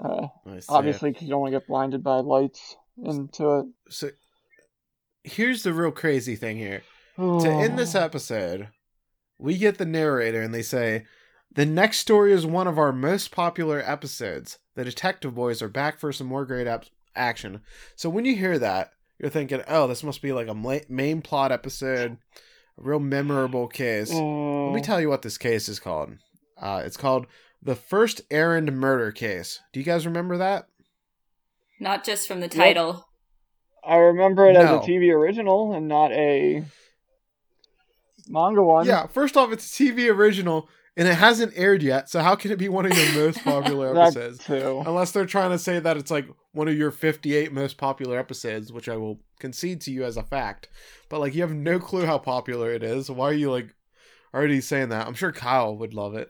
[0.02, 0.28] Uh,
[0.70, 3.66] obviously, because you don't want to get blinded by lights into it.
[3.90, 4.12] So
[5.24, 6.84] here's the real crazy thing here.
[7.20, 8.70] To end this episode,
[9.38, 11.06] we get the narrator and they say,
[11.54, 14.58] The next story is one of our most popular episodes.
[14.76, 17.60] The Detective Boys are back for some more great ap- action.
[17.98, 21.22] So when you hear that, you're thinking, oh, this must be like a ma- main
[21.22, 22.14] plot episode,
[22.78, 24.12] a real memorable case.
[24.14, 26.14] Let me tell you what this case is called.
[26.58, 27.28] Uh, it's called
[27.62, 29.60] The First Errand Murder Case.
[29.74, 30.68] Do you guys remember that?
[31.82, 33.06] Not just from the title.
[33.84, 36.64] I remember it as a TV original and not a
[38.30, 38.86] manga one.
[38.86, 42.52] Yeah, first off, it's a TV original and it hasn't aired yet, so how can
[42.52, 44.44] it be one of your most popular episodes?
[44.46, 44.84] too.
[44.86, 48.74] Unless they're trying to say that it's like one of your 58 most popular episodes,
[48.74, 50.68] which I will concede to you as a fact.
[51.08, 53.10] But like, you have no clue how popular it is.
[53.10, 53.74] Why are you like
[54.34, 55.08] already saying that?
[55.08, 56.30] I'm sure Kyle would love it.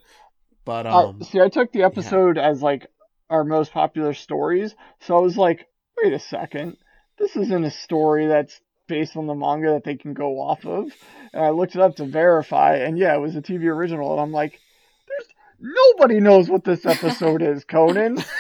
[0.66, 2.86] But Uh, um, see, I took the episode as like
[3.30, 5.68] our most popular stories, so I was like,
[6.02, 6.78] wait a second,
[7.18, 8.60] this isn't a story that's
[8.90, 10.92] based on the manga that they can go off of.
[11.32, 14.20] And I looked it up to verify, and yeah, it was a TV original, and
[14.20, 14.60] I'm like,
[15.08, 15.30] there's
[15.62, 18.22] nobody knows what this episode is, Conan.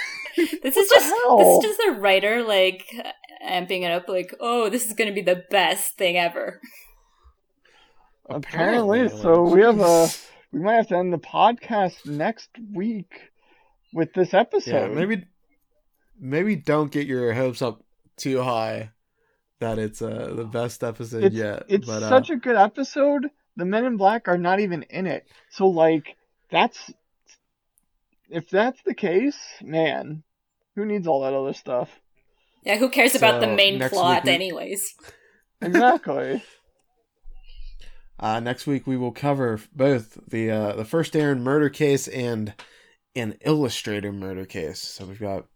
[0.63, 1.37] This is just hell?
[1.37, 2.85] this is just the writer like
[3.45, 6.61] amping it up like, oh, this is gonna be the best thing ever.
[8.29, 10.07] Apparently, like, so we have a
[10.53, 13.31] we might have to end the podcast next week
[13.91, 14.71] with this episode.
[14.71, 15.25] yeah, maybe
[16.17, 17.83] maybe don't get your hopes up
[18.15, 18.91] too high
[19.59, 21.63] that it's uh the best episode it's, yet.
[21.67, 23.29] it's but, uh, such a good episode.
[23.55, 25.27] The Men in Black are not even in it.
[25.51, 26.15] So like
[26.49, 26.91] that's
[28.29, 30.23] if that's the case, man,
[30.75, 31.89] who needs all that other stuff?
[32.63, 34.95] Yeah, who cares about the main plot we- anyways?
[35.61, 36.41] Exactly.
[38.17, 42.53] Uh, next week we will cover both the uh, the first Errand murder case and
[43.13, 44.81] an illustrator murder case.
[44.81, 45.47] So we've got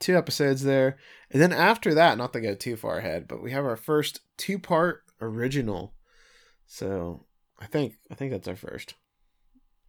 [0.00, 0.96] two episodes there,
[1.30, 4.20] and then after that, not to go too far ahead, but we have our first
[4.36, 5.94] two part original.
[6.66, 7.26] So
[7.58, 8.94] I think I think that's our first.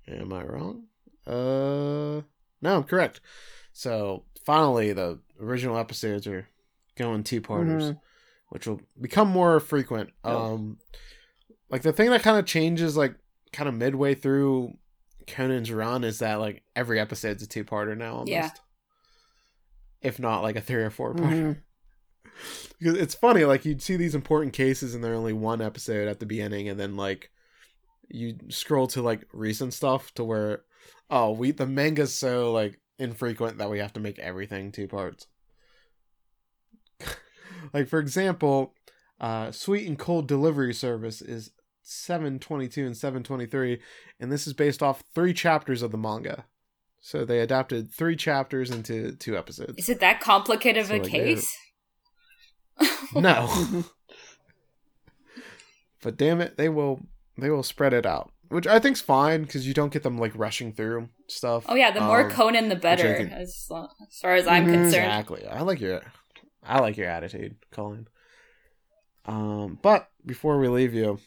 [0.08, 0.86] Am I wrong?
[1.28, 2.22] Uh,
[2.62, 3.22] no, I'm correct.
[3.74, 6.48] So finally, the original episodes are
[6.96, 8.00] going two parters, Mhm.
[8.50, 10.10] which will become more frequent.
[10.26, 10.34] Yep.
[10.36, 10.80] Um,
[11.70, 13.14] like the thing that kind of changes, like
[13.54, 14.74] kind of midway through
[15.28, 18.32] Conan's run, is that like every episode's a two parter now, almost.
[18.32, 18.50] Yeah.
[20.02, 21.56] If not like a three or four parter.
[21.56, 21.58] Mhm.
[22.80, 26.20] Because it's funny, like you'd see these important cases and they're only one episode at
[26.20, 27.30] the beginning, and then like
[28.08, 30.64] you scroll to like recent stuff to where
[31.10, 35.28] oh we the manga's so like infrequent that we have to make everything two parts.
[37.74, 38.74] like for example,
[39.20, 41.52] uh Sweet and Cold Delivery Service is
[41.84, 43.80] 722 and 723,
[44.20, 46.46] and this is based off three chapters of the manga.
[47.02, 49.78] So they adapted three chapters into two episodes.
[49.78, 51.56] Is it that complicated of So, a like, case?
[53.14, 53.50] No.
[56.02, 57.02] but damn it, they will
[57.38, 60.34] they will spread it out, which I think's fine because you don't get them like
[60.36, 61.66] rushing through stuff.
[61.68, 64.72] Oh yeah, the more Um, Conan, the better, as, as far as I'm Mhm.
[64.72, 65.06] concerned.
[65.06, 65.46] Exactly.
[65.48, 66.02] I like your
[66.64, 68.08] I like your attitude, Colleen.
[69.26, 71.20] Um, but before we leave you,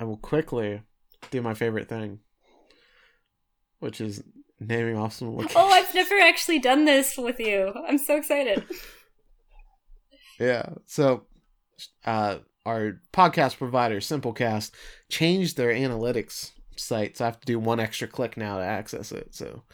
[0.00, 0.82] I will quickly
[1.30, 2.20] do my favorite thing,
[3.78, 4.22] which is
[4.60, 5.56] naming off some locations.
[5.56, 7.72] Oh, I've never actually done this with you.
[7.86, 8.64] I'm so excited.
[10.40, 10.74] Yeah.
[10.86, 11.24] So,
[12.04, 14.70] uh, our podcast provider, Simplecast,
[15.08, 19.10] changed their analytics site, so I have to do one extra click now to access
[19.10, 19.34] it.
[19.34, 19.64] So,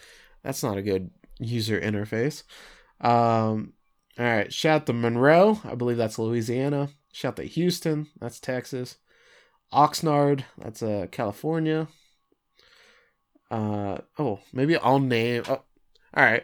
[0.43, 2.45] that's not a good user interface.
[3.01, 3.75] Um,
[4.19, 4.53] all right.
[4.53, 5.61] Shout to Monroe.
[5.65, 6.89] I believe that's Louisiana.
[7.13, 8.09] Shout to Houston.
[8.21, 8.97] That's Texas.
[9.73, 10.45] Oxnard.
[10.59, 11.89] That's uh, California.
[13.55, 15.45] Uh, oh, maybe I'll name.
[15.49, 15.53] Oh,
[16.17, 16.43] all right.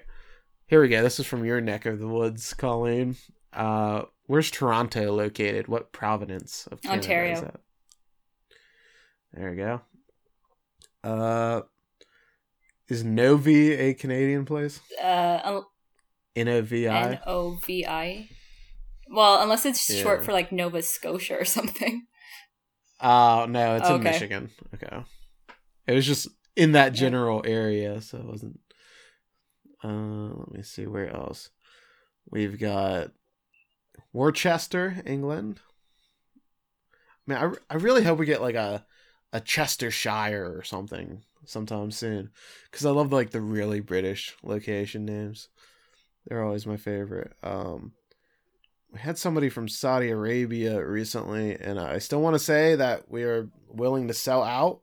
[0.69, 1.03] Here we go.
[1.03, 3.17] This is from your neck of the woods, Colleen.
[3.53, 5.67] Uh, where's Toronto located?
[5.67, 7.33] What province of Canada Ontario.
[7.35, 7.61] is that?
[9.33, 9.81] There we go.
[11.03, 11.63] Uh,
[12.89, 14.79] is Novi a Canadian place?
[15.03, 15.63] Uh,
[16.37, 17.11] N O V I.
[17.13, 18.29] N O V I.
[19.09, 20.03] Well, unless it's Yeah.
[20.03, 22.07] short for like Nova Scotia or something.
[23.01, 24.05] Oh no, it's in Okay.
[24.05, 24.51] Michigan.
[24.75, 25.05] Okay,
[25.89, 28.61] it was just in that general area, so it wasn't.
[29.83, 31.51] Uh, let me see where else.
[32.31, 33.13] We've got
[34.13, 35.61] Worcester, England.
[37.27, 38.85] Man, I, I really hope we get like a
[39.33, 42.31] a Chestershire or something sometime soon
[42.71, 45.49] because I love like the really British location names.
[46.27, 47.33] They're always my favorite.
[47.43, 47.93] Um,
[48.93, 53.23] we had somebody from Saudi Arabia recently, and I still want to say that we
[53.23, 54.81] are willing to sell out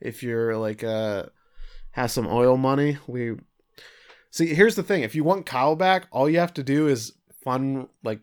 [0.00, 1.24] if you're like uh
[1.92, 2.98] has some oil money.
[3.06, 3.36] We
[4.30, 4.54] see.
[4.54, 7.12] Here's the thing: if you want Kyle back, all you have to do is
[7.44, 8.20] fund like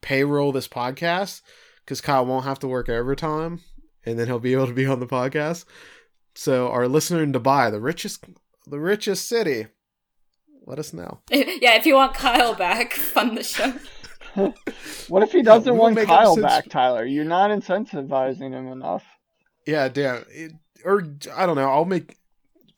[0.00, 1.40] payroll this podcast
[1.84, 3.60] because Kyle won't have to work overtime,
[4.04, 5.64] and then he'll be able to be on the podcast.
[6.34, 8.24] So our listener in Dubai, the richest,
[8.66, 9.66] the richest city,
[10.66, 11.20] let us know.
[11.30, 13.72] yeah, if you want Kyle back, fund the show.
[15.08, 17.04] what if he doesn't we'll want Kyle episodes- back, Tyler?
[17.04, 19.04] You're not incentivizing him enough.
[19.66, 20.24] Yeah, damn.
[20.84, 21.02] Or
[21.34, 21.70] I don't know.
[21.70, 22.18] I'll make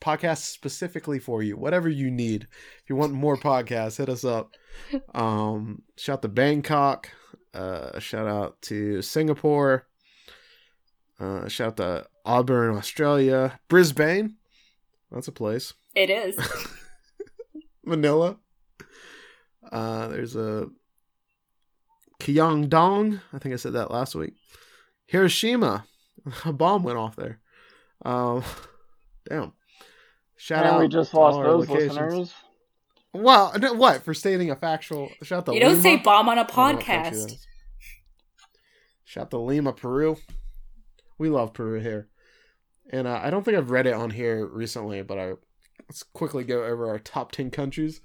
[0.01, 1.57] podcasts specifically for you.
[1.57, 2.45] Whatever you need.
[2.83, 4.55] If you want more podcasts, hit us up.
[5.15, 7.11] Um, shout to Bangkok.
[7.55, 9.87] Uh, shout out to Singapore.
[11.19, 13.59] Uh, shout out to Auburn, Australia.
[13.69, 14.35] Brisbane.
[15.11, 15.73] That's a place.
[15.95, 16.39] It is.
[17.87, 18.37] Manila.
[19.73, 20.69] Uh, there's a
[22.20, 23.20] Kyongdong.
[23.33, 24.35] I think I said that last week.
[25.07, 25.87] Hiroshima.
[26.45, 27.41] A bomb went off there.
[28.05, 28.43] Um,
[29.28, 29.52] damn.
[30.36, 30.81] Shout and out.
[30.81, 31.97] we just lost those locations.
[31.97, 32.35] listeners.
[33.14, 35.10] Well, what for stating a factual?
[35.23, 35.82] Shout out to you don't Lima.
[35.82, 37.47] say bomb on a I don't know what country that podcast.
[39.05, 40.16] Shout out to Lima, Peru.
[41.18, 42.09] We love Peru here,
[42.90, 45.32] and uh, I don't think I've read it on here recently, but I
[45.89, 48.02] let's quickly go over our top ten countries.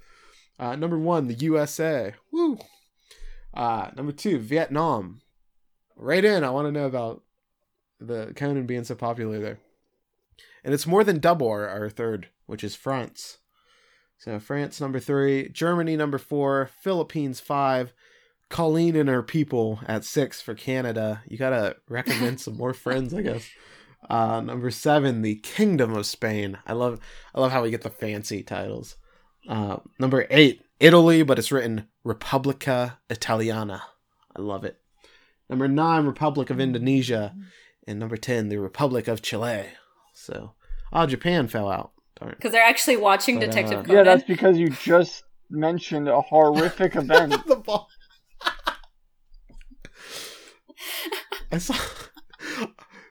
[0.57, 2.13] Uh, number one, the USA.
[2.31, 2.57] Woo.
[3.53, 5.21] Uh, number two, Vietnam.
[5.97, 6.43] Right in.
[6.45, 7.21] I want to know about
[7.99, 9.59] the Conan being so popular there,
[10.63, 13.37] and it's more than double our, our third, which is France.
[14.17, 17.93] So France number three, Germany number four, Philippines five,
[18.49, 21.23] Colleen and her people at six for Canada.
[21.27, 23.49] You gotta recommend some more friends, I guess.
[24.09, 26.57] Uh, number seven, the Kingdom of Spain.
[26.67, 26.99] I love,
[27.33, 28.97] I love how we get the fancy titles.
[29.47, 33.83] Uh, number eight, Italy, but it's written Repubblica Italiana.
[34.35, 34.77] I love it.
[35.49, 37.35] Number nine, Republic of Indonesia,
[37.87, 39.65] and number ten, the Republic of Chile.
[40.13, 40.53] So,
[40.93, 41.91] oh, Japan fell out.
[42.19, 42.31] Darn.
[42.35, 43.97] Because they're actually watching But, Detective uh, Conan.
[43.97, 47.45] Yeah, that's because you just mentioned a horrific event.
[47.47, 47.87] the ball.
[51.51, 51.75] I saw.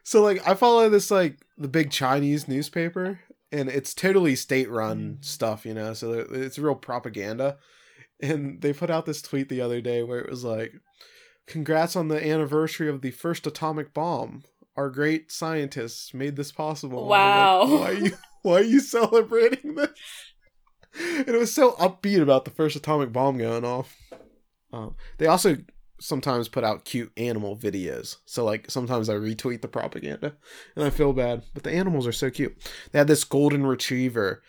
[0.02, 3.20] So like I follow this like the big Chinese newspaper,
[3.52, 5.92] and it's totally state-run stuff, you know.
[5.94, 7.58] So it's real propaganda,
[8.20, 10.72] and they put out this tweet the other day where it was like,
[11.46, 14.42] "Congrats on the anniversary of the first atomic bomb.
[14.76, 17.78] Our great scientists made this possible." I'm like, Wow.
[17.78, 19.90] why are you Why are you celebrating this?
[20.98, 23.96] And it was so upbeat about the first atomic bomb going off.
[24.72, 25.58] Um, they also
[26.00, 28.16] sometimes put out cute animal videos.
[28.24, 30.34] So like sometimes I retweet the propaganda
[30.74, 32.56] and I feel bad, but the animals are so cute.
[32.90, 34.42] They had this golden retriever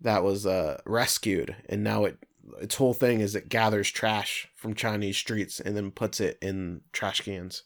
[0.00, 2.18] that was uh, rescued, and now it
[2.60, 6.80] its whole thing is it gathers trash from Chinese streets and then puts it in
[6.92, 7.62] trash cans.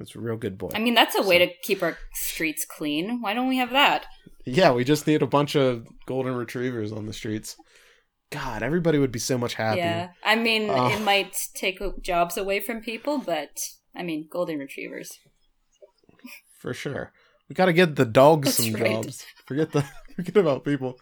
[0.00, 0.70] It's a real good boy.
[0.74, 3.20] I mean, that's a way So- to keep our streets clean.
[3.20, 4.06] Why don't we have that?
[4.46, 7.56] Yeah, we just need a bunch of golden retrievers on the streets.
[8.30, 9.82] God, everybody would be so much happier.
[9.84, 10.08] Yeah.
[10.24, 10.88] I mean, Oh.
[10.88, 13.50] it might take jobs away from people, but
[13.96, 15.18] I mean, golden retrievers.
[16.58, 17.12] For sure.
[17.48, 19.02] We got to get the dogs That's some right.
[19.02, 19.24] jobs.
[19.46, 19.82] Forget the
[20.16, 20.98] forget about people.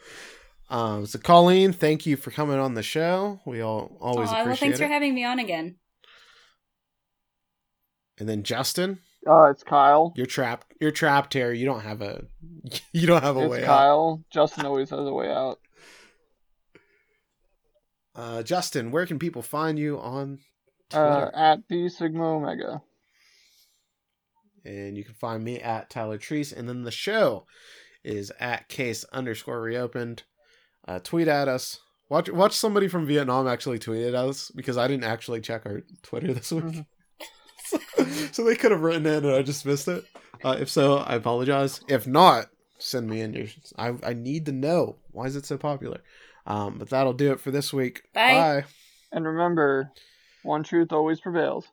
[0.69, 3.41] Um, so Colleen, thank you for coming on the show.
[3.47, 4.83] We all always Aw, well, thanks it.
[4.83, 5.77] for having me on again.
[8.19, 10.13] And then Justin, Uh, it's Kyle.
[10.17, 10.75] you're trapped.
[10.81, 11.53] You're trapped here.
[11.53, 12.25] You don't have a
[12.93, 13.67] you don't have a It's way out.
[13.67, 14.25] Kyle.
[14.33, 15.59] Justin always has a way out.
[18.15, 20.39] Uh, Justin, where can people find you on
[20.93, 21.37] Uh, Twitter?
[21.37, 22.83] at the Sigma Omega.
[24.65, 26.57] and you can find me at Tyler Treese.
[26.57, 27.47] And then the show
[28.05, 30.23] is at case underscore reopened.
[30.87, 31.81] Uh, tweet at us.
[32.09, 35.81] Watch watch somebody from Vietnam actually tweet at us because I didn't actually check our
[36.03, 36.65] Twitter this week.
[36.65, 36.87] Mhm.
[38.33, 40.05] so they could have written in and I just missed it.
[40.45, 41.81] Uh, if so, I apologize.
[41.89, 42.47] If not,
[42.79, 43.47] send me in your.
[43.79, 46.01] I I need to know why is it so popular.
[46.47, 48.03] Um, but that'll do it for this week.
[48.13, 48.35] Bye.
[48.35, 48.65] Bye.
[49.13, 49.93] And remember,
[50.43, 51.69] one truth always prevails.